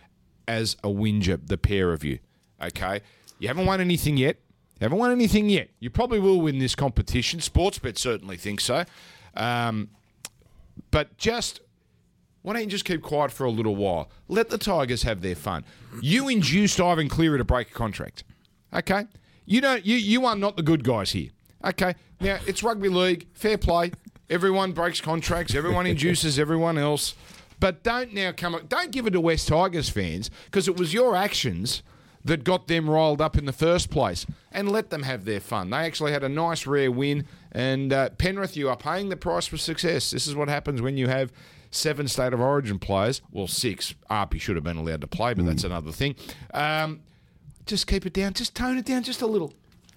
[0.46, 2.18] as a whinger, the pair of you.
[2.62, 3.00] Okay,
[3.38, 4.36] you haven't won anything yet.
[4.80, 5.70] You haven't won anything yet.
[5.78, 7.40] You probably will win this competition.
[7.40, 8.84] Sportsbet certainly thinks so.
[9.34, 9.90] Um,
[10.90, 11.61] but just
[12.44, 14.11] why don't you just keep quiet for a little while?
[14.28, 15.64] Let the Tigers have their fun.
[16.02, 18.22] You induced Ivan Cleary to break a contract.
[18.70, 19.07] Okay?
[19.46, 21.30] You don't you you are not the good guys here.
[21.64, 21.94] Okay?
[22.20, 23.92] Now it's rugby league, fair play.
[24.30, 27.14] Everyone breaks contracts, everyone induces everyone else.
[27.60, 30.92] But don't now come up don't give it to West Tigers fans because it was
[30.92, 31.82] your actions
[32.24, 35.70] that got them riled up in the first place and let them have their fun.
[35.70, 39.46] They actually had a nice rare win and uh, Penrith you are paying the price
[39.46, 40.10] for success.
[40.10, 41.32] This is what happens when you have
[41.70, 43.20] seven state of origin players.
[43.30, 43.94] Well, six.
[44.10, 46.14] Arpy should have been allowed to play, but that's another thing.
[46.52, 47.00] Um,
[47.66, 48.32] just keep it down.
[48.34, 49.52] Just tone it down just a little.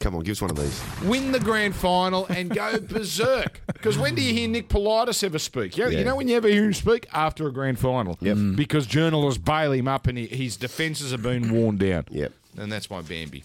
[0.08, 0.82] Come on, give us one of these.
[1.03, 3.60] Win the grand final and go berserk.
[3.68, 5.76] Because when do you hear Nick Politis ever speak?
[5.76, 6.03] You, you Yeah.
[6.05, 7.08] know when you ever hear him speak?
[7.12, 8.18] After a grand final.
[8.22, 8.38] Yep.
[8.38, 8.55] Mm.
[8.55, 12.05] Because journalists bail him up and he, his defences have been worn down.
[12.10, 12.32] Yep.
[12.58, 13.43] And that's my Bambi.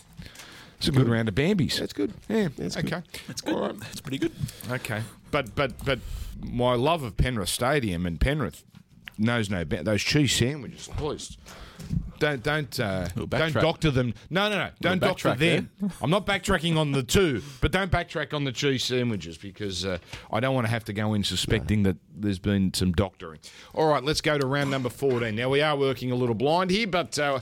[0.78, 1.80] It's a good round of Bambies.
[1.80, 2.14] That's good.
[2.28, 2.46] Yeah.
[2.56, 2.90] That's okay.
[2.90, 3.04] good.
[3.26, 3.54] That's good.
[3.56, 3.80] All right.
[3.80, 4.30] That's pretty good.
[4.70, 5.02] Okay,
[5.32, 5.98] but but but
[6.40, 8.62] my love of Penrith Stadium and Penrith
[9.18, 10.88] knows no ba- those cheese sandwiches.
[10.96, 11.36] Please
[12.22, 14.14] don't don't uh, don't doctor them.
[14.30, 15.70] No no no, don't doctor them.
[16.00, 19.98] I'm not backtracking on the two, but don't backtrack on the cheese sandwiches because uh,
[20.30, 23.40] I don't want to have to go in suspecting that there's been some doctoring.
[23.74, 25.34] All right, let's go to round number 14.
[25.34, 27.18] Now we are working a little blind here, but.
[27.18, 27.40] Uh,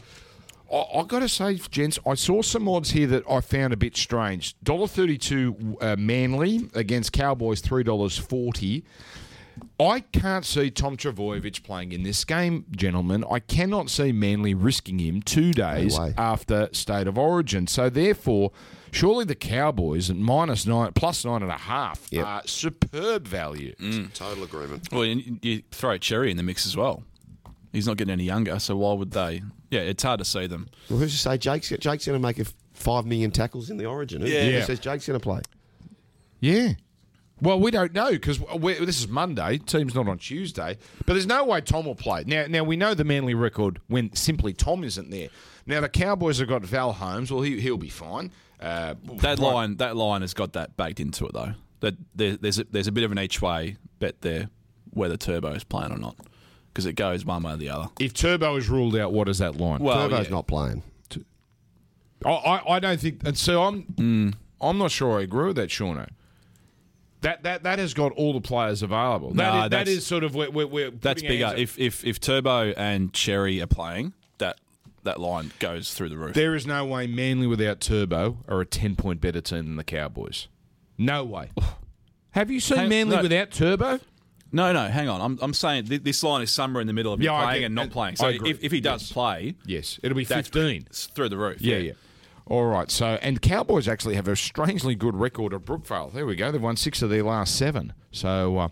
[0.72, 3.76] I, I got to say, gents, I saw some odds here that I found a
[3.76, 4.54] bit strange.
[4.62, 8.84] Dollar thirty-two uh, Manly against Cowboys, three dollars forty.
[9.78, 13.24] I can't see Tom Trbojevic playing in this game, gentlemen.
[13.30, 16.12] I cannot see Manly risking him two days way.
[16.18, 17.66] after State of Origin.
[17.66, 18.52] So therefore,
[18.92, 22.26] surely the Cowboys at minus nine, plus nine and a half, Yep.
[22.26, 23.74] are superb value.
[23.76, 24.88] Mm, total agreement.
[24.92, 27.02] Well, you, you throw Cherry in the mix as well.
[27.72, 29.42] He's not getting any younger, so why would they?
[29.70, 30.68] Yeah, it's hard to see them.
[30.88, 33.76] Well, who's to say Jake's Jake's going to make a f- five million tackles in
[33.76, 34.20] the Origin?
[34.22, 34.44] Who, Yeah.
[34.44, 34.64] who Yeah.
[34.64, 35.40] says Jake's going to play?
[36.40, 36.72] Yeah.
[37.42, 39.58] Well, we don't know because this is Monday.
[39.58, 40.76] Team's not on Tuesday,
[41.06, 42.24] but there's no way Tom will play.
[42.26, 45.28] Now, now we know the Manly record when simply Tom isn't there.
[45.66, 47.32] Now the Cowboys have got Val Holmes.
[47.32, 48.30] Well, he, he'll be fine.
[48.60, 51.52] Uh, That Brian- line, that line has got that baked into it though.
[51.80, 54.48] That there, there's a, there's a bit of an each way bet there
[54.92, 56.16] whether Turbo is playing or not
[56.68, 57.88] because it goes one way or the other.
[57.98, 59.80] If Turbo is ruled out, what is that line?
[59.80, 60.30] Well, Turbo's yeah.
[60.34, 60.82] not playing.
[62.24, 64.34] I, I, I don't think, and so I'm Mm.
[64.60, 66.06] I'm not sure I agree with that, Shauno.
[67.22, 69.32] That that that has got all the players available.
[69.34, 71.52] That no, is, that is sort of where we're, we're That's bigger.
[71.56, 74.58] If if if Turbo and Cherry are playing, that
[75.02, 76.34] that line goes through the roof.
[76.34, 79.84] There is no way Manly without Turbo are a 10 point better team than the
[79.84, 80.48] Cowboys.
[80.96, 81.50] No way.
[82.32, 83.22] Have you seen Hang- Manly no.
[83.22, 84.00] without Turbo?
[84.52, 85.20] No, no, hang on.
[85.20, 87.66] I'm, I'm saying th- this line is somewhere in the middle of Yeah, playing get-
[87.66, 88.16] and not playing.
[88.16, 89.12] So if, if he does Yes.
[89.12, 90.00] play, Yes.
[90.02, 90.86] It'll be 15.
[90.88, 91.60] it's through the roof.
[91.60, 91.92] Yeah, yeah.
[92.50, 92.90] All right.
[92.90, 96.12] So, and Cowboys actually have a strangely good record at Brookvale.
[96.12, 96.50] There we go.
[96.50, 97.92] They've won six of their last seven.
[98.10, 98.68] So, uh,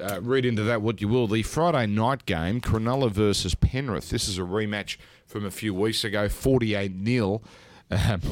[0.00, 1.28] uh, read into that what you will.
[1.28, 4.08] The Friday night game, Cronulla versus Penrith.
[4.08, 4.96] This is a rematch
[5.26, 7.42] from a few weeks ago, 48 0.
[7.90, 8.22] Um,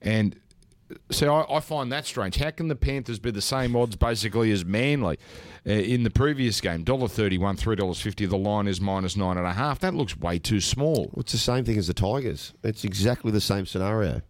[0.00, 0.40] and
[1.10, 2.36] so I, I find that strange.
[2.36, 5.18] How can the Panthers be the same odds basically as Manly
[5.66, 6.84] uh, in the previous game?
[6.84, 8.26] Dollar thirty-one, three dollars fifty.
[8.26, 9.80] The line is minus nine and a half.
[9.80, 11.10] That looks way too small.
[11.12, 12.52] Well, it's the same thing as the Tigers.
[12.62, 14.22] It's exactly the same scenario.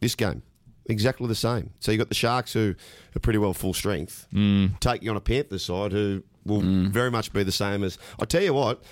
[0.00, 0.42] This game,
[0.86, 1.70] exactly the same.
[1.78, 2.74] So you have got the Sharks who
[3.14, 5.02] are pretty well full strength, mm.
[5.02, 7.98] you on a Panthers side who will very much be the same as.
[8.20, 8.82] I tell you what,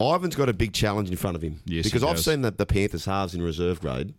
[0.00, 1.60] Ivan's got a big challenge in front of him.
[1.66, 4.12] Yes, because I've seen that the Panthers halves in reserve grade.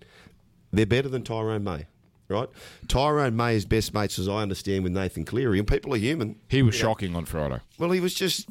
[0.71, 1.85] They're better than Tyrone May.
[2.29, 2.47] Right,
[2.87, 6.37] Tyrone May is best mates, as I understand, with Nathan Cleary, and people are human.
[6.47, 7.59] He was shocking on Friday.
[7.77, 8.47] Well, he was just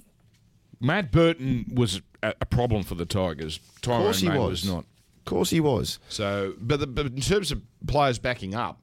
[0.81, 3.57] Matt Burton was a, a problem for the Tigers.
[3.77, 4.65] Of course Tyrone he May was.
[4.67, 4.85] not.
[5.19, 5.99] Of course he was.
[6.09, 8.81] So, but, the, but in terms of players backing up,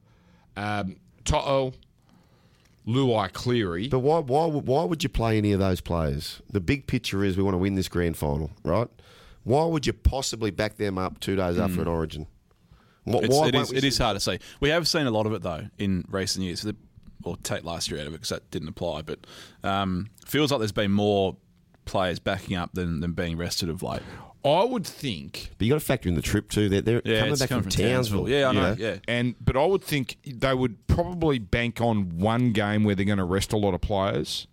[0.56, 1.74] um, To'o,
[2.86, 3.88] Luai Cleary.
[3.88, 6.40] But why, why, why would you play any of those players?
[6.50, 8.88] The big picture is we want to win this grand final, right?
[9.44, 12.26] Why would you possibly back them up two days after an Origin?
[13.12, 14.38] Why, It's, why it won't is, we it is hard to say.
[14.60, 16.62] We have seen a lot of it though in recent years.
[16.62, 16.76] The-
[17.24, 19.02] Or take last year out of it because that didn't apply.
[19.02, 19.18] But
[19.64, 21.36] um, feels like there's been more
[21.84, 24.02] players backing up than, than being rested of late.
[24.44, 26.68] I would think, But you got to factor in the trip too.
[26.68, 28.18] They're, they're Yeah, coming back coming from, from Townsville.
[28.26, 28.28] Townsville.
[28.28, 28.76] Yeah, I you know.
[28.78, 28.96] Yeah.
[29.08, 33.18] and but I would think they would probably bank on one game where they're going
[33.18, 34.46] to rest a lot of players,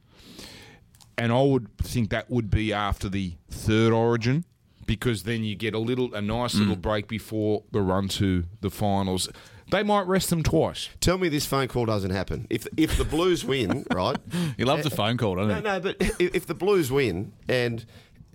[1.17, 4.43] and I would think that would be after the third Origin,
[4.85, 6.59] because then you get a little a nice Mm.
[6.59, 9.29] little break before the run to the finals.
[9.71, 10.89] They might rest them twice.
[11.01, 12.45] Tell me this phone call doesn't happen.
[12.49, 14.17] If if the Blues win, right?
[14.57, 15.61] He loves a phone call, doesn't No, he?
[15.61, 17.83] no, no, but if, if the Blues win and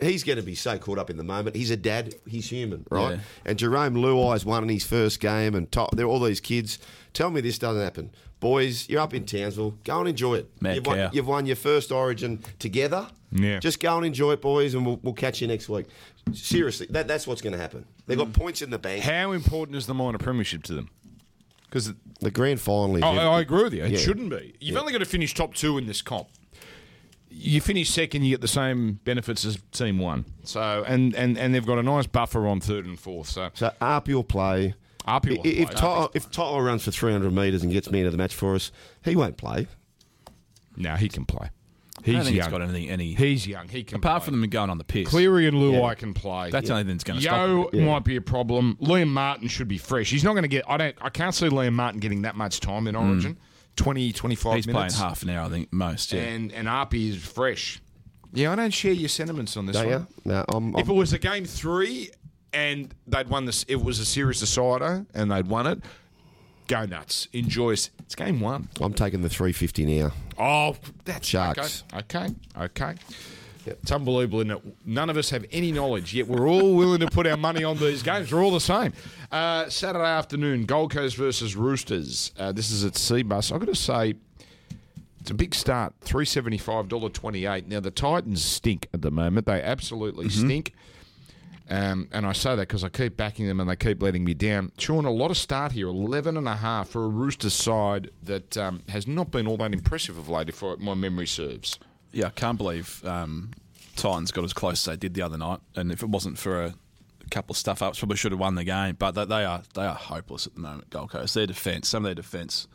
[0.01, 2.85] he's going to be so caught up in the moment, he's a dad, he's human,
[2.91, 3.13] right?
[3.17, 3.19] Yeah.
[3.45, 6.79] And Jarome Luai's won in his first game, and to, they're all these kids.
[7.13, 8.89] Tell me this doesn't happen, boys.
[8.89, 9.75] You're up in Townsville.
[9.85, 10.51] Go and enjoy it.
[10.61, 11.11] Mad you've, won, cow.
[11.13, 13.07] you've won your first Origin together.
[13.33, 13.59] Yeah.
[13.61, 15.87] Just go and enjoy it, boys, and we'll, we'll catch you next week.
[16.33, 17.87] Seriously, that, that's what's going to happen.
[18.07, 18.35] They've got mm.
[18.35, 19.03] points in the bank.
[19.03, 20.91] How important is the minor premiership to them?
[21.65, 23.05] Because The grand final.
[23.05, 23.85] Oh, I, I agree with you.
[23.85, 23.99] It Yeah.
[23.99, 24.55] shouldn't be.
[24.61, 26.29] You've only got to finish top two in this comp.
[27.33, 30.25] You finish second, you get the same benefits as team one.
[30.43, 33.29] So, and, and, and they've got a nice buffer on third and fourth.
[33.29, 34.75] So, So Arpy will play.
[35.07, 36.09] Arpy will I- if play.
[36.15, 38.73] If Tyler runs for 300 metres and gets me into the match for us,
[39.05, 39.69] he won't play.
[40.77, 41.51] now he can play.
[42.03, 42.45] I don't He's think young.
[42.47, 42.91] he's got anything.
[42.91, 43.69] Any He's young.
[43.69, 44.27] He can apart play.
[44.33, 45.09] from them going on the piss.
[45.09, 46.51] Cleary and Luai can play.
[46.51, 47.49] That's the only thing that's going to stop.
[47.49, 47.85] Yeo them.
[47.87, 48.77] might be a problem.
[48.81, 50.11] Liam Martin should be fresh.
[50.11, 50.65] He's not going to get.
[50.69, 50.97] I don't.
[51.01, 53.39] I can't see Liam Martin getting that much time in Origin.
[53.77, 54.57] 20, 25 Hmm.
[54.57, 54.97] He's minutes.
[54.97, 56.13] playing half an hour, I think, most.
[56.13, 56.23] Yeah.
[56.23, 57.81] And and Arpy is fresh.
[58.33, 60.07] Yeah, I don't share your sentiments on this Don't one.
[60.25, 60.33] you?
[60.33, 62.11] No, I'm, If I'm, it was a game three
[62.53, 65.81] and they'd won this, it was a series decider and they'd won it,
[66.71, 67.29] go nuts.
[67.33, 67.73] Enjoy.
[67.73, 67.91] it.
[68.01, 68.69] It's game one.
[68.81, 70.13] I'm taking the 350 now.
[70.39, 71.85] Oh, that's Sharks.
[71.93, 72.35] Okay, okay.
[72.57, 72.95] okay.
[73.67, 74.77] It's unbelievable, isn't it?
[74.87, 77.77] None of us have any knowledge, yet we're all willing to put our money on
[77.77, 78.33] these games.
[78.33, 78.95] We're all the same.
[79.31, 82.33] Uh, Saturday afternoon, Gold Coast versus Roosters.
[82.39, 83.53] Uh, this is at Cbus.
[83.53, 84.15] I've got to say,
[85.21, 85.93] it's a big start.
[86.01, 87.69] Three seventy five dollar twenty eight.
[87.69, 89.47] Now the Titans stink at the moment.
[89.47, 90.73] They absolutely stink.
[91.71, 94.35] Um, and I say that because I keep backing them and they keep letting me
[94.35, 94.73] down.
[94.77, 98.57] Sean, a lot of start here, 11 and a half for a Roosters side that
[98.57, 101.79] um, has not been all that impressive of late, if my memory serves.
[102.13, 103.53] Yeah, I can't believe um,
[103.95, 105.61] Titans got as close as they did the other night.
[105.77, 106.75] And if it wasn't for a
[107.31, 108.97] couple of stuff ups, probably should have won the game.
[108.99, 110.91] But they, they are they are hopeless at the moment.
[110.91, 112.67] Gold Coast, their defence, some of their defence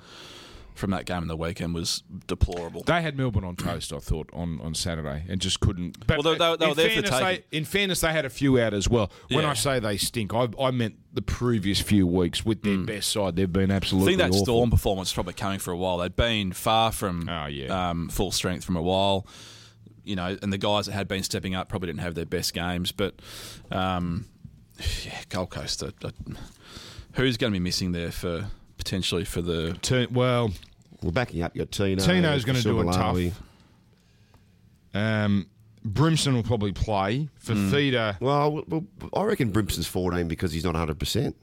[0.76, 2.84] from that game in the weekend was deplorable.
[2.84, 6.06] They had Melbourne on toast, I thought, on, on Saturday, and just couldn't.
[6.06, 7.44] But Well, they- they- were there for the fairness, they, taking.
[7.52, 9.10] in fairness, they had a few out as well.
[9.30, 9.52] When Yeah.
[9.52, 13.36] I say they stink, I, I meant the previous few weeks with their best side.
[13.38, 14.16] They've been absolutely.
[14.16, 14.46] I think that awful.
[14.46, 15.98] Storm performance is probably coming for a while.
[15.98, 17.90] They'd been far from Oh, yeah.
[17.92, 19.26] um, full strength from a while,
[20.04, 22.54] you know, and the guys that had been stepping up probably didn't have their best
[22.54, 22.92] games.
[22.92, 23.16] But
[23.72, 24.26] um,
[25.06, 25.82] yeah, Gold Coast,
[27.14, 28.48] who's going to be missing there for
[28.78, 30.52] potentially for the Turn- well,
[31.02, 32.02] We're backing up your Tino.
[32.04, 33.18] Tino's gonna do it tough.
[34.94, 35.48] Um,
[35.86, 37.30] Brimson will probably play.
[37.38, 37.70] For Hmm.
[37.70, 41.36] Theta, Well, well, I reckon Brimson's 14 because he's not 100%.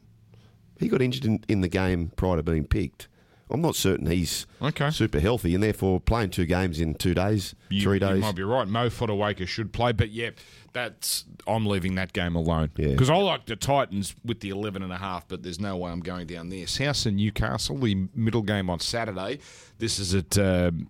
[0.79, 3.09] He got injured in, in the game prior to being picked.
[3.51, 4.91] I'm not certain he's Okay.
[4.91, 8.21] super healthy, and therefore playing two games in two days, you, three you days.
[8.23, 8.67] might be right.
[8.67, 10.31] Mo Fotuaika should play, but yeah,
[10.73, 12.89] that's I'm leaving that game alone Yeah.
[12.89, 15.91] because I like the Titans with the 11 and a half, but there's no way
[15.91, 16.67] I'm going down there.
[16.67, 19.39] South and Newcastle, the middle game on Saturday.
[19.79, 20.89] This is at um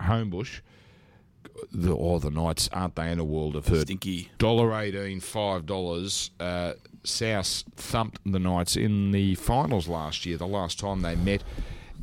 [0.00, 0.60] Homebush.
[1.72, 3.82] The, all the Knights aren't they in a world of hurt?
[3.82, 4.30] stinky.
[4.38, 6.30] Dollar eighteen, five dollars.
[6.38, 10.36] Uh, South thumped the Knights in the finals last year.
[10.36, 11.42] The last time they met.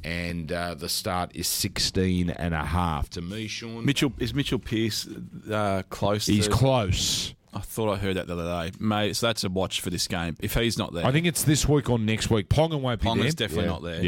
[0.05, 3.09] And uh, the start is 16 and a half.
[3.11, 5.07] To me, Sean, Mitchell is Mitchell Pearce
[5.51, 6.27] uh, close.
[6.27, 7.33] He's to, close.
[7.55, 9.15] I thought I heard that the other day, mate.
[9.15, 10.35] So that's a watch for this game.
[10.39, 12.49] If he's not there, I think it's this week or next week.
[12.49, 13.47] Ponga won't be Ponga's there.
[13.47, 13.69] definitely Yeah.
[13.71, 14.03] not there.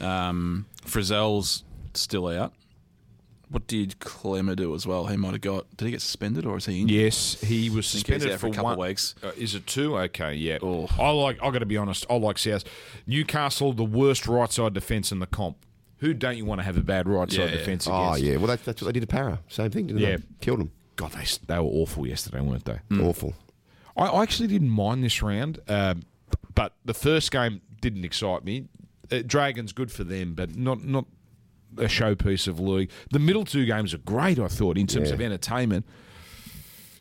[0.00, 0.28] Yeah.
[0.28, 1.62] Um, Frizell's
[1.94, 2.52] still out.
[3.52, 5.06] What did Klemmer do as well?
[5.06, 5.68] He might have got.
[5.76, 6.96] Did he get suspended or is he injured?
[6.96, 9.14] Yes, he was think he was suspended for a couple one, of weeks.
[9.22, 9.96] Uh, is it two?
[9.98, 10.58] Okay, yeah.
[10.62, 10.88] Oh.
[10.98, 11.38] I like.
[11.42, 12.06] I got to be honest.
[12.08, 12.64] I like South.
[13.06, 15.56] Newcastle, the worst right side defence in the comp.
[15.98, 17.50] Who don't you want to have a bad right side Yeah, yeah.
[17.58, 18.22] defence Oh, against?
[18.24, 18.36] yeah.
[18.36, 19.38] Well, that, that's what they did to Para.
[19.48, 20.16] Same thing, didn't Yeah.
[20.16, 20.22] they?
[20.40, 20.72] Killed him.
[20.96, 22.78] God, they they were awful yesterday, weren't they?
[23.00, 23.34] Awful.
[23.96, 26.02] I, I actually didn't mind this round, um,
[26.54, 28.68] but the first game didn't excite me.
[29.10, 31.04] Uh, Dragons good for them, but not not
[31.78, 32.90] a showpiece of league.
[33.10, 34.38] The middle two games are great.
[34.38, 35.14] I thought in terms Yeah.
[35.14, 35.86] of entertainment.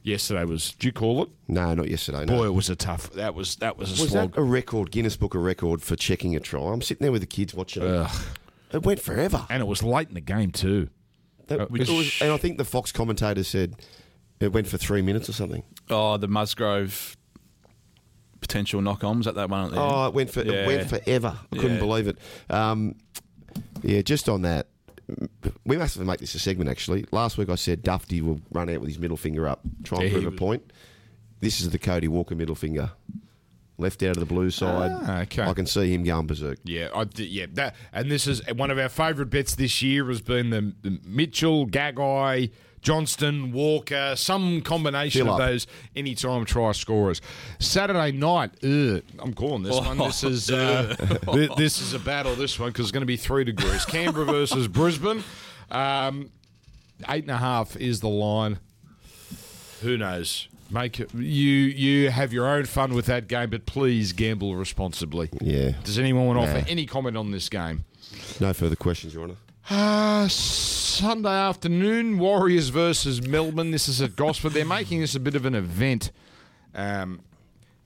[0.03, 0.71] Yesterday was.
[0.71, 1.29] Did you call it?
[1.47, 2.25] No, not yesterday.
[2.25, 2.37] No.
[2.37, 3.11] Boy, it was a tough.
[3.11, 4.33] That was that was a was slog.
[4.33, 6.61] that a record, Guinness Book of Record for checking a try?
[6.73, 8.07] I'm sitting there with the kids watching it.
[8.73, 9.45] It went forever.
[9.49, 10.89] and it was late in the game too.
[11.47, 13.75] That- Uh, it was- and I think the Fox commentator said
[14.39, 15.61] it went for three minutes or something.
[15.89, 17.15] Oh, the Musgrove
[18.39, 19.91] potential knock on was that that one at the end?
[19.93, 20.53] Oh, it went for Yeah.
[20.53, 21.37] it went forever.
[21.51, 22.17] I couldn't believe it.
[22.49, 22.95] Um,
[23.83, 24.67] yeah, just on that,
[25.65, 26.69] we must have make this a segment.
[26.69, 29.97] Actually, last week I said Dufty will run out with his middle finger up, try
[29.99, 30.73] and Yeah, he prove a was- point.
[31.39, 32.91] This is the Cody Walker middle finger,
[33.79, 34.91] left out of the blue side.
[34.93, 35.41] Ah, okay.
[35.41, 36.59] I can see him going berserk.
[36.63, 40.21] Yeah, I yeah, that and this is one of our favourite bets this year has
[40.21, 42.51] been the, the Mitchell, Gagai,
[42.81, 47.21] Johnston, Walker, some combination of those anytime try scorers.
[47.59, 49.97] Saturday night, ugh, I'm calling this one.
[49.99, 50.95] This is uh,
[51.31, 52.35] thi- this is a battle.
[52.35, 53.85] This one because it's going to be three degrees.
[53.85, 55.23] Canberra versus Brisbane.
[55.69, 56.29] Um,
[57.09, 58.59] eight and a half is the line.
[59.81, 60.47] Who knows?
[60.69, 65.29] Make it, you you have your own fun with that game, but please gamble responsibly.
[65.41, 65.71] Yeah.
[65.83, 67.83] Does anyone want to offer any comment on this game?
[68.39, 69.35] No further questions, Your Honour.
[69.69, 70.27] Uh,
[70.91, 73.71] Sunday afternoon, Warriors versus Melbourne.
[73.71, 74.51] This is at Gosford.
[74.51, 76.11] They're making this a bit of an event.
[76.75, 77.21] Um,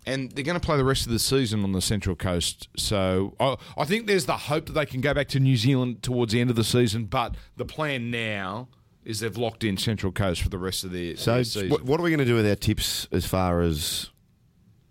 [0.08, 2.68] and they're going to play the rest of the season on the Central Coast.
[2.78, 6.02] So I, I think there's the hope that they can go back to New Zealand
[6.02, 7.06] towards the end of the season.
[7.06, 8.70] But the plan now
[9.04, 11.70] is they've locked in Central Coast for the rest of the So, their season.
[11.70, 14.10] what, what are we going to do with our tips as far as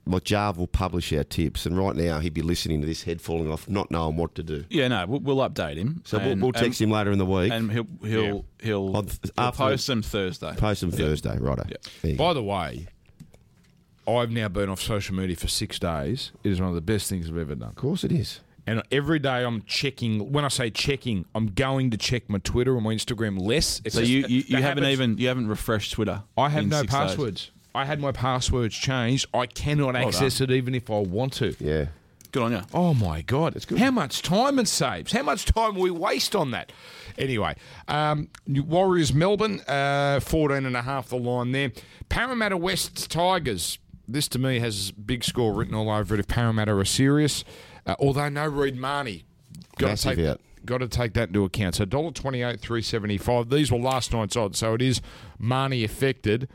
[0.07, 3.21] like Jarv will publish our tips, and right now he'd be listening to this head
[3.23, 4.65] falling off, not knowing what to do.
[4.69, 6.03] Yeah, no, we'll, we'll update him.
[6.05, 7.51] So we'll, we'll text and, him later in the week.
[7.53, 10.55] and he'll he'll he'll, Oh, th- he'll after- post them Thursday.
[10.57, 11.65] Post them Thursday, righto.
[11.69, 11.77] Yeah.
[12.03, 12.19] There go.
[12.19, 12.87] By the way,
[14.07, 16.33] I've now been off social media for six days.
[16.43, 17.71] It is one of the best things I've ever done.
[17.71, 18.41] Of course it is.
[18.67, 20.33] And every day I'm checking.
[20.33, 23.81] When I say checking, I'm going to check my Twitter and my Instagram less.
[23.85, 26.23] It's So just- you, you, you haven't happens- even you haven't refreshed Twitter.
[26.37, 27.51] I have in no six days.
[27.75, 27.83] Passwords.
[27.83, 29.27] I had my passwords changed.
[29.35, 31.55] I cannot access it even if I want to.
[31.59, 31.87] Yeah.
[32.33, 32.63] Good on you.
[32.73, 33.79] Oh my god, it's good.
[33.79, 35.13] How much time it saves?
[35.13, 36.73] How much time we waste on that?
[37.17, 37.55] Anyway,
[37.87, 41.71] um, Warriors Melbourne, uh, 14 and a half the line there.
[42.09, 43.79] Parramatta West Tigers.
[44.09, 46.21] This to me has big score written all over it.
[46.21, 47.45] If Parramatta are serious,
[47.87, 49.25] uh, although no Reed Mahoney,
[49.79, 50.41] got to Massive take out.
[50.67, 51.77] got to take that into account.
[51.77, 53.49] So dollar twenty eight, three seventy five.
[53.49, 55.01] These were last night's odds, so it is
[55.41, 56.49] Marnie affected.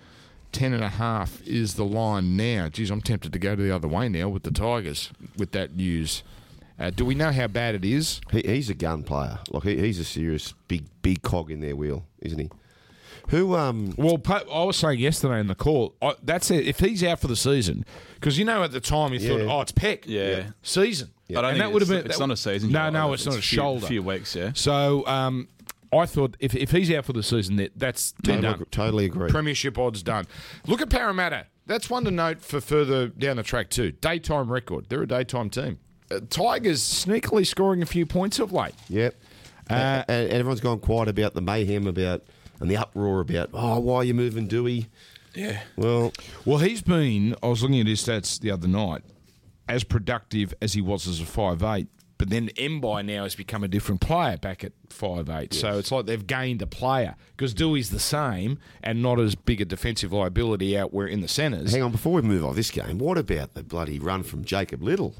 [0.52, 2.70] Ten and a half is the line now.
[2.70, 5.76] Geez, I'm tempted to go to the other way now with the Tigers with that
[5.76, 6.24] news.
[6.80, 8.20] Uh, do we know how bad it is?
[8.32, 9.40] He, he's a gun player.
[9.52, 12.50] Like he, he's a serious big big cog in their wheel, isn't he?
[13.30, 16.66] Who um Well, I was saying yesterday in the call, I, that's it.
[16.68, 17.86] If he's out for the season,
[18.16, 19.52] because you know at the time you thought, Yeah.
[19.54, 20.48] oh, it's Peck, Yeah.
[20.64, 21.10] season.
[21.30, 22.06] I don't and think that would have been.
[22.08, 23.86] it's not a season, No, no, it's, It's not a a few- shoulder.
[23.86, 24.52] few weeks, yeah.
[24.56, 25.48] So um,
[25.92, 28.54] I thought if, if he's out for the season, that that's totally, done.
[28.56, 29.30] agree- totally agree.
[29.30, 30.26] Premiership odds done.
[30.68, 31.48] Look at Parramatta.
[31.66, 33.92] That's one to note for further down the track too.
[33.92, 34.86] Daytime record.
[34.90, 35.80] They're a daytime team.
[36.12, 38.74] Uh, Tigers sneakily scoring a few points of late.
[38.90, 39.16] Yep.
[39.70, 42.24] Uh, and, and everyone's gone quiet about the mayhem about
[42.60, 44.88] and the uproar about oh why are you moving Doueihi?
[45.36, 45.60] Yeah.
[45.76, 46.12] Well,
[46.46, 47.36] Well, he's been.
[47.44, 49.04] I was looking at his stats the other night.
[49.68, 51.88] As productive as he was as a five eight,
[52.20, 55.54] but then Mbai now has become a different player back at five eight.
[55.56, 59.62] So it's like they've gained a player because Doueihi's the same and not as big
[59.62, 61.72] a defensive liability out where in the centres.
[61.72, 63.00] hang on before we move off this game.
[63.00, 65.16] What about the bloody run from Jacob Liddle?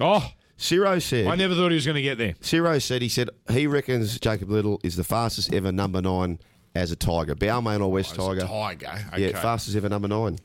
[0.00, 1.26] Oh, Ciro said.
[1.26, 2.34] I never thought he was going to get there.
[2.40, 6.38] Ciro said he said he reckons Jacob Liddle is the fastest ever number nine
[6.74, 8.46] as a Tiger, Balmain or West Oh, Tiger.
[8.46, 9.04] Tiger.
[9.12, 9.26] Okay.
[9.26, 10.38] Yeah, fastest ever number nine.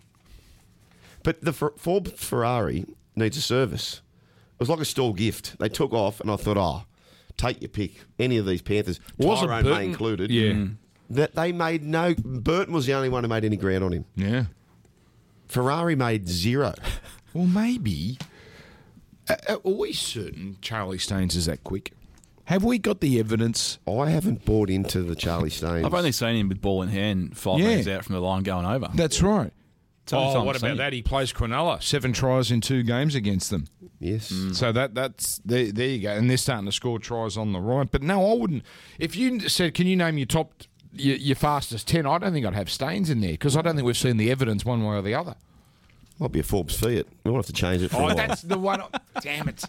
[1.24, 4.02] But the Forbes Ferrari needs a service.
[4.58, 5.58] It was like a stall gift.
[5.60, 6.84] They took off, and I thought, oh,
[7.38, 7.94] take your pick.
[8.18, 10.32] Any of these Panthers, Wasn't Tyrone May Burton- included.
[10.32, 10.66] Yeah.
[11.12, 12.16] That they made no.
[12.16, 14.06] Burton was the only one who made any ground on him.
[14.16, 14.46] Yeah.
[15.48, 16.74] Ferrari made zero.
[17.34, 18.18] Well, maybe.
[19.30, 21.92] Uh, are we certain Charlie Staines is that quick?
[22.46, 23.78] Have we got the evidence?
[23.88, 25.86] I haven't bought into the Charlie Staines.
[25.86, 27.68] I've only seen him with ball in hand, five Yeah.
[27.68, 28.90] metres out from the line going over.
[28.96, 29.52] That's right.
[30.16, 30.94] The Oh, time what about that?
[30.94, 31.82] He plays Cronulla.
[31.84, 33.68] Seven tries in two games against them.
[34.00, 34.32] yes.
[34.32, 34.56] Mm.
[34.56, 36.12] So that that's there, there you go.
[36.14, 37.90] And they're starting to score tries on the right.
[37.90, 38.64] But no, I wouldn't.
[39.00, 40.54] If you said, can you name your top,
[40.94, 43.76] your, your fastest 10, I don't think I'd have Staines in there because I don't
[43.76, 45.36] think we've seen the evidence one way or the other.
[46.20, 47.06] Might be a Forbes Fiat.
[47.24, 48.16] We'll have to change it for oh, a Oh, while.
[48.16, 48.82] that's the one.
[49.22, 49.64] Damn it.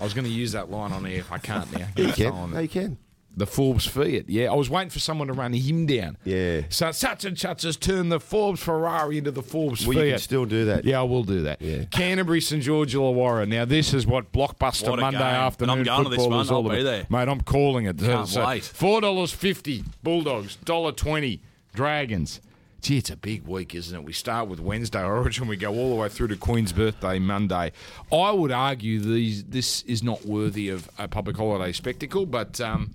[0.00, 1.86] I was going to use that line on there if I can't now.
[1.96, 2.32] You can.
[2.32, 2.96] on No, you can.
[3.36, 4.28] The Forbes Fiat.
[4.30, 6.16] Yeah, I was waiting for someone to run him down.
[6.24, 6.62] Yeah.
[6.68, 10.04] So such and such has turned the Forbes Ferrari into the Forbes Well, Fiat.
[10.06, 10.84] you can still do that.
[10.84, 11.60] Yeah, I will do that.
[11.60, 11.84] Yeah.
[11.86, 13.48] Canterbury, St George, Illawarra.
[13.48, 15.26] Now, this is what blockbuster What Monday game.
[15.26, 16.48] afternoon And I'm going to this one.
[16.48, 16.84] all I'll be about.
[16.84, 17.06] there.
[17.10, 17.98] Mate, I'm calling it.
[17.98, 18.62] Can't wait.
[18.64, 21.42] Four dollars fifty Bulldogs, dollar twenty
[21.74, 22.40] Dragons.
[22.82, 24.04] Gee, it's a big week, isn't it?
[24.04, 27.72] We start with Wednesday Origin, we go all the way through to Queen's birthday Monday.
[28.12, 32.92] I would argue these this is not worthy of a public holiday spectacle, but um,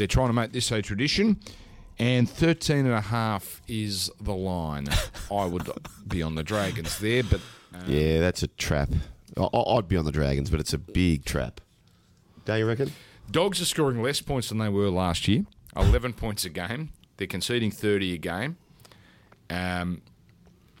[0.00, 1.38] they're trying to make this a tradition.
[1.98, 4.88] And 13 and a half is the line.
[5.30, 5.68] I would
[6.08, 7.40] be on the Dragons there, but
[7.86, 8.88] Yeah, that's a trap.
[9.36, 11.60] I- I'd be on the Dragons, but it's a big trap.
[12.46, 12.92] Don't you reckon?
[13.30, 15.44] Dogs are scoring less points than they were last year.
[15.76, 16.88] 11 points a game.
[17.18, 18.56] They're conceding 30 a game.
[19.50, 20.00] Um,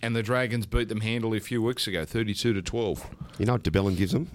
[0.02, 3.06] and the Dragons beat them handily a few weeks ago, 32 to 12.
[3.38, 4.26] You know what de Belin gives them?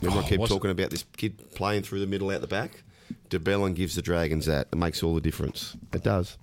[0.00, 2.82] Remember Oh, I keep talking about this kid playing through the middle out the back?
[3.28, 4.68] DeBellin gives the Dragons that.
[4.72, 5.76] It makes all the difference.
[5.92, 6.38] It does.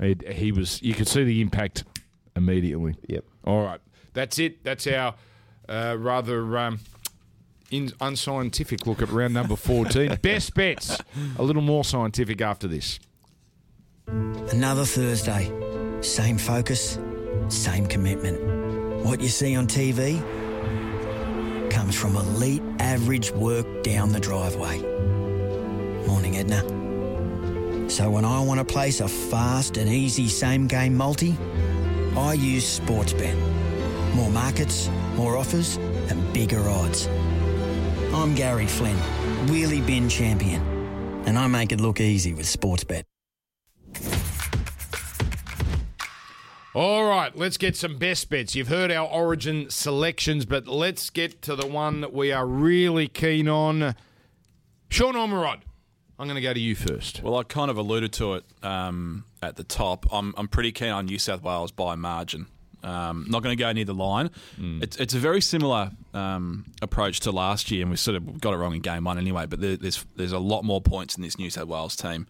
[0.00, 0.82] It, he was.
[0.82, 1.84] You could see the impact
[2.36, 2.94] immediately.
[3.08, 3.24] Yep.
[3.44, 3.80] All right,
[4.12, 4.64] that's it.
[4.64, 5.14] That's our
[5.68, 6.80] uh, rather um,
[7.70, 10.16] in, unscientific look at round number 14.
[10.22, 10.98] Best bets.
[11.38, 12.98] A little more scientific after this.
[14.06, 15.52] Another Thursday.
[16.02, 16.98] Same focus,
[17.48, 19.04] same commitment.
[19.04, 20.20] What you see on TV
[21.70, 25.19] comes from elite average work down the driveway.
[26.10, 27.88] Morning, Edna.
[27.88, 31.38] So when I want to place a fast and easy same game multi,
[32.16, 33.36] I use Sportsbet.
[34.16, 37.06] More markets, more offers, and bigger odds.
[38.12, 38.96] I'm Gary Flynn,
[39.46, 40.60] wheelie bin champion,
[41.26, 43.04] and I make it look easy with Sportsbet.
[46.74, 48.56] All right, let's get some best bets.
[48.56, 53.06] You've heard our origin selections, but let's get to the one that we are really
[53.06, 53.94] keen on.
[54.88, 55.60] Sean Omerod,
[56.20, 57.22] I'm going to go to you first.
[57.22, 60.04] Well, I kind of alluded to it um, at the top.
[60.12, 62.46] I'm, I'm pretty keen on New South Wales by margin.
[62.84, 64.30] Um, not going to go near the line.
[64.82, 68.52] It's, it's a very similar um, approach to last year, and we sort of got
[68.52, 69.46] it wrong in game one anyway.
[69.46, 72.26] But there, there's there's a lot more points in this New South Wales team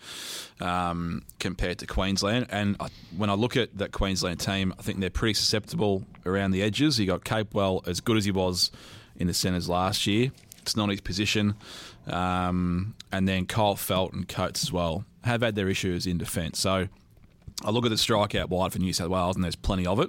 [0.61, 2.47] um, compared to Queensland.
[2.51, 6.53] And I, when I look at that Queensland team, I think they're pretty susceptible around
[6.53, 7.01] the edges.
[7.01, 8.71] You got Capewell as good as he was
[9.17, 10.31] in the centres last year.
[10.71, 11.55] It's not his position.
[12.07, 16.61] Um, and then Kyle Feldt and Coates as well have had their issues in defence.
[16.61, 16.87] So
[17.65, 20.09] I look at the strikeout wide for New South Wales, and there's plenty of it.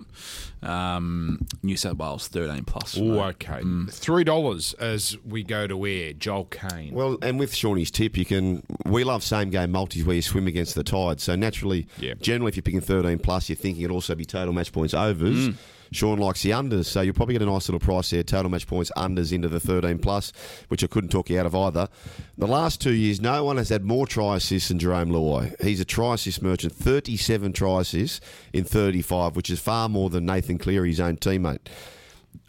[0.62, 2.96] Um, New South Wales 13 plus.
[2.98, 3.20] Oh, mate.
[3.50, 3.62] okay.
[3.90, 6.14] Three dollars as we go to air.
[6.14, 6.94] Joel Caine.
[6.94, 8.64] Well, and with Shawnee's tip, you can.
[8.86, 11.20] We love same game multis where you swim against the tide.
[11.20, 12.14] So naturally, Yeah.
[12.22, 15.50] generally, if you're picking 13 plus, you're thinking it'll also be total match points overs.
[15.92, 18.24] Sean likes the unders, so you'll probably get a nice little price there.
[18.24, 20.32] Total match points unders into the 13 plus,
[20.70, 21.90] which I couldn't talk you out of either.
[22.38, 25.62] The last two years, no one has had more try assists than Jarome Luai.
[25.62, 28.22] He's a try assist merchant, 37 try assists
[28.54, 31.68] in 35, which is far more than Nathan Cleary, his own teammate.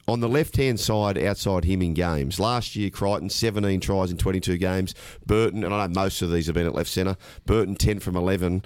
[0.08, 4.18] On the left hand side, outside him in games, last year Crichton 17 tries in
[4.18, 4.94] 22 games.
[5.24, 7.16] Burton, and I know most of these have been at left centre.
[7.46, 8.64] Burton 10 from 11.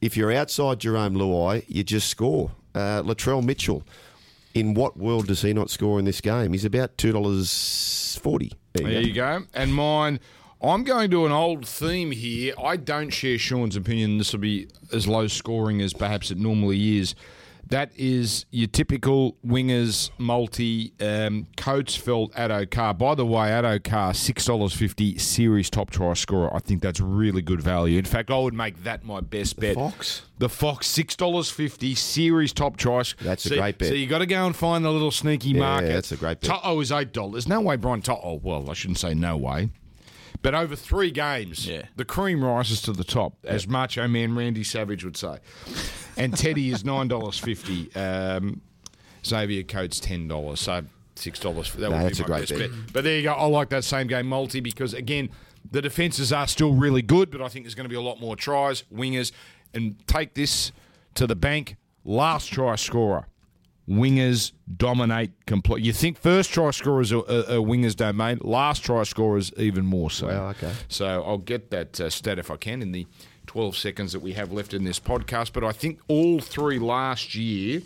[0.00, 2.52] If you're outside Jarome Luai, you just score.
[2.74, 3.82] Uh, Latrell Mitchell,
[4.56, 6.52] in what world does he not score in this game?
[6.52, 8.52] He's about two dollars forty.
[8.72, 9.06] There you There go.
[9.08, 9.46] you go.
[9.54, 10.18] And mine,
[10.62, 12.54] I'm going to an old theme here.
[12.62, 14.18] I don't share Sean's opinion.
[14.18, 17.14] This will be as low scoring as perhaps it normally is.
[17.68, 22.94] That is your typical wingers multi um, Coates Feldt Addo Car.
[22.94, 26.54] By the way, Addo-Carr six dollars fifty series top try scorer.
[26.54, 27.98] I think that's really good value.
[27.98, 29.74] In fact, I would make that my best bet.
[29.74, 30.22] Fox?
[30.38, 33.02] the Fox six dollars fifty series top try.
[33.20, 33.88] That's a great bet.
[33.88, 35.88] So you got to go and find the little sneaky Yeah, market.
[35.88, 36.50] that's a great bet.
[36.50, 37.48] To'o is eight dollars.
[37.48, 38.40] No way, Brian To'o.
[38.42, 39.70] Well, I shouldn't say no way.
[40.42, 41.82] But over three games, Yeah.
[41.96, 45.38] the cream rises to the top, as Macho Man Randy Savage would say.
[46.16, 47.94] And Teddy is nine dollars fifty.
[47.94, 48.60] Um,
[49.24, 50.60] Xavier Coates ten dollars.
[50.60, 50.84] So
[51.14, 51.72] six dollars.
[51.72, 52.70] That No, would that's be a my great best bet.
[52.70, 52.92] bet.
[52.92, 53.32] But there you go.
[53.32, 55.30] I like that same game multi because again,
[55.70, 58.20] the defenses are still really good, but I think there's going to be a lot
[58.20, 59.32] more tries, wingers,
[59.74, 60.70] and take this
[61.14, 61.76] to the bank.
[62.04, 63.26] Last try scorer.
[63.88, 65.84] Wingers dominate complete.
[65.84, 68.38] You think first try scorers are, are, are wingers domain.
[68.42, 70.26] Last try scorers even more so.
[70.26, 70.72] Wow, okay.
[70.88, 73.06] So I'll get that uh, stat if I can in the
[73.46, 75.52] 12 seconds that we have left in this podcast.
[75.52, 77.82] But I think all three last year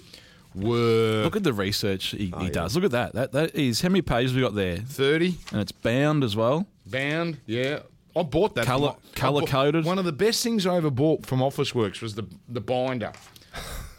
[0.54, 2.74] were Look at the research he, Oh, he does.
[2.74, 3.12] Look at that.
[3.12, 6.66] That that is how many pages we got there, 30 and it's bound as well.
[6.86, 7.38] bound.
[7.46, 7.80] Yeah.
[8.16, 8.64] I bought that.
[8.66, 9.84] Colour- colour-coded?
[9.84, 13.12] One of the best things I ever bought from Officeworks was the the binder.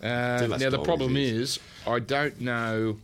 [0.02, 2.98] Uh, now the problem is, I don't know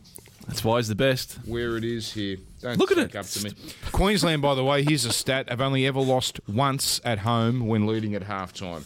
[0.46, 1.38] That's why he's the best.
[1.46, 2.38] where it is here.
[2.60, 3.14] Don't Look at it.
[3.14, 3.52] Up to me.
[3.92, 7.86] Queensland, by the way, here's a stat: have only ever lost once at home when
[7.86, 8.84] leading at halftime.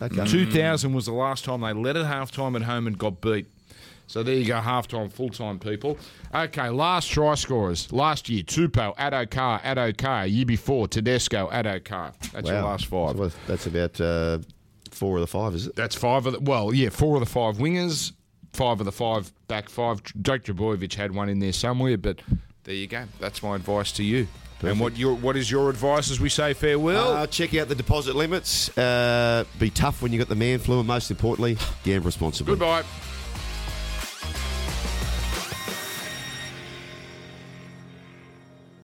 [0.00, 0.24] Okay.
[0.26, 3.46] 2000 was the last time they led at halftime at home and got beat.
[4.08, 5.96] So there you go, halftime, full time people.
[6.34, 7.92] Okay, last try scorers.
[7.92, 10.26] Last year, Tupou, Addo Carr, Addo Carr.
[10.26, 12.12] Year before, Tedesco, Addo Carr.
[12.32, 13.16] That's your last five.
[13.16, 14.38] So that's about uh,
[14.94, 15.76] four of the five, is it?
[15.76, 18.12] That's five of the, well, yeah, four of the five wingers,
[18.52, 20.02] five of the five back five.
[20.22, 22.20] Jake Trbojevic had one in there somewhere, but
[22.64, 23.04] there you go.
[23.20, 24.28] That's my advice to you.
[24.62, 27.12] And what your what is your advice as we say farewell?
[27.12, 28.76] Uh, check out the deposit limits.
[28.78, 32.52] Uh, be tough when you got the man flu, and most importantly, gamble responsibly.
[32.52, 32.84] Goodbye.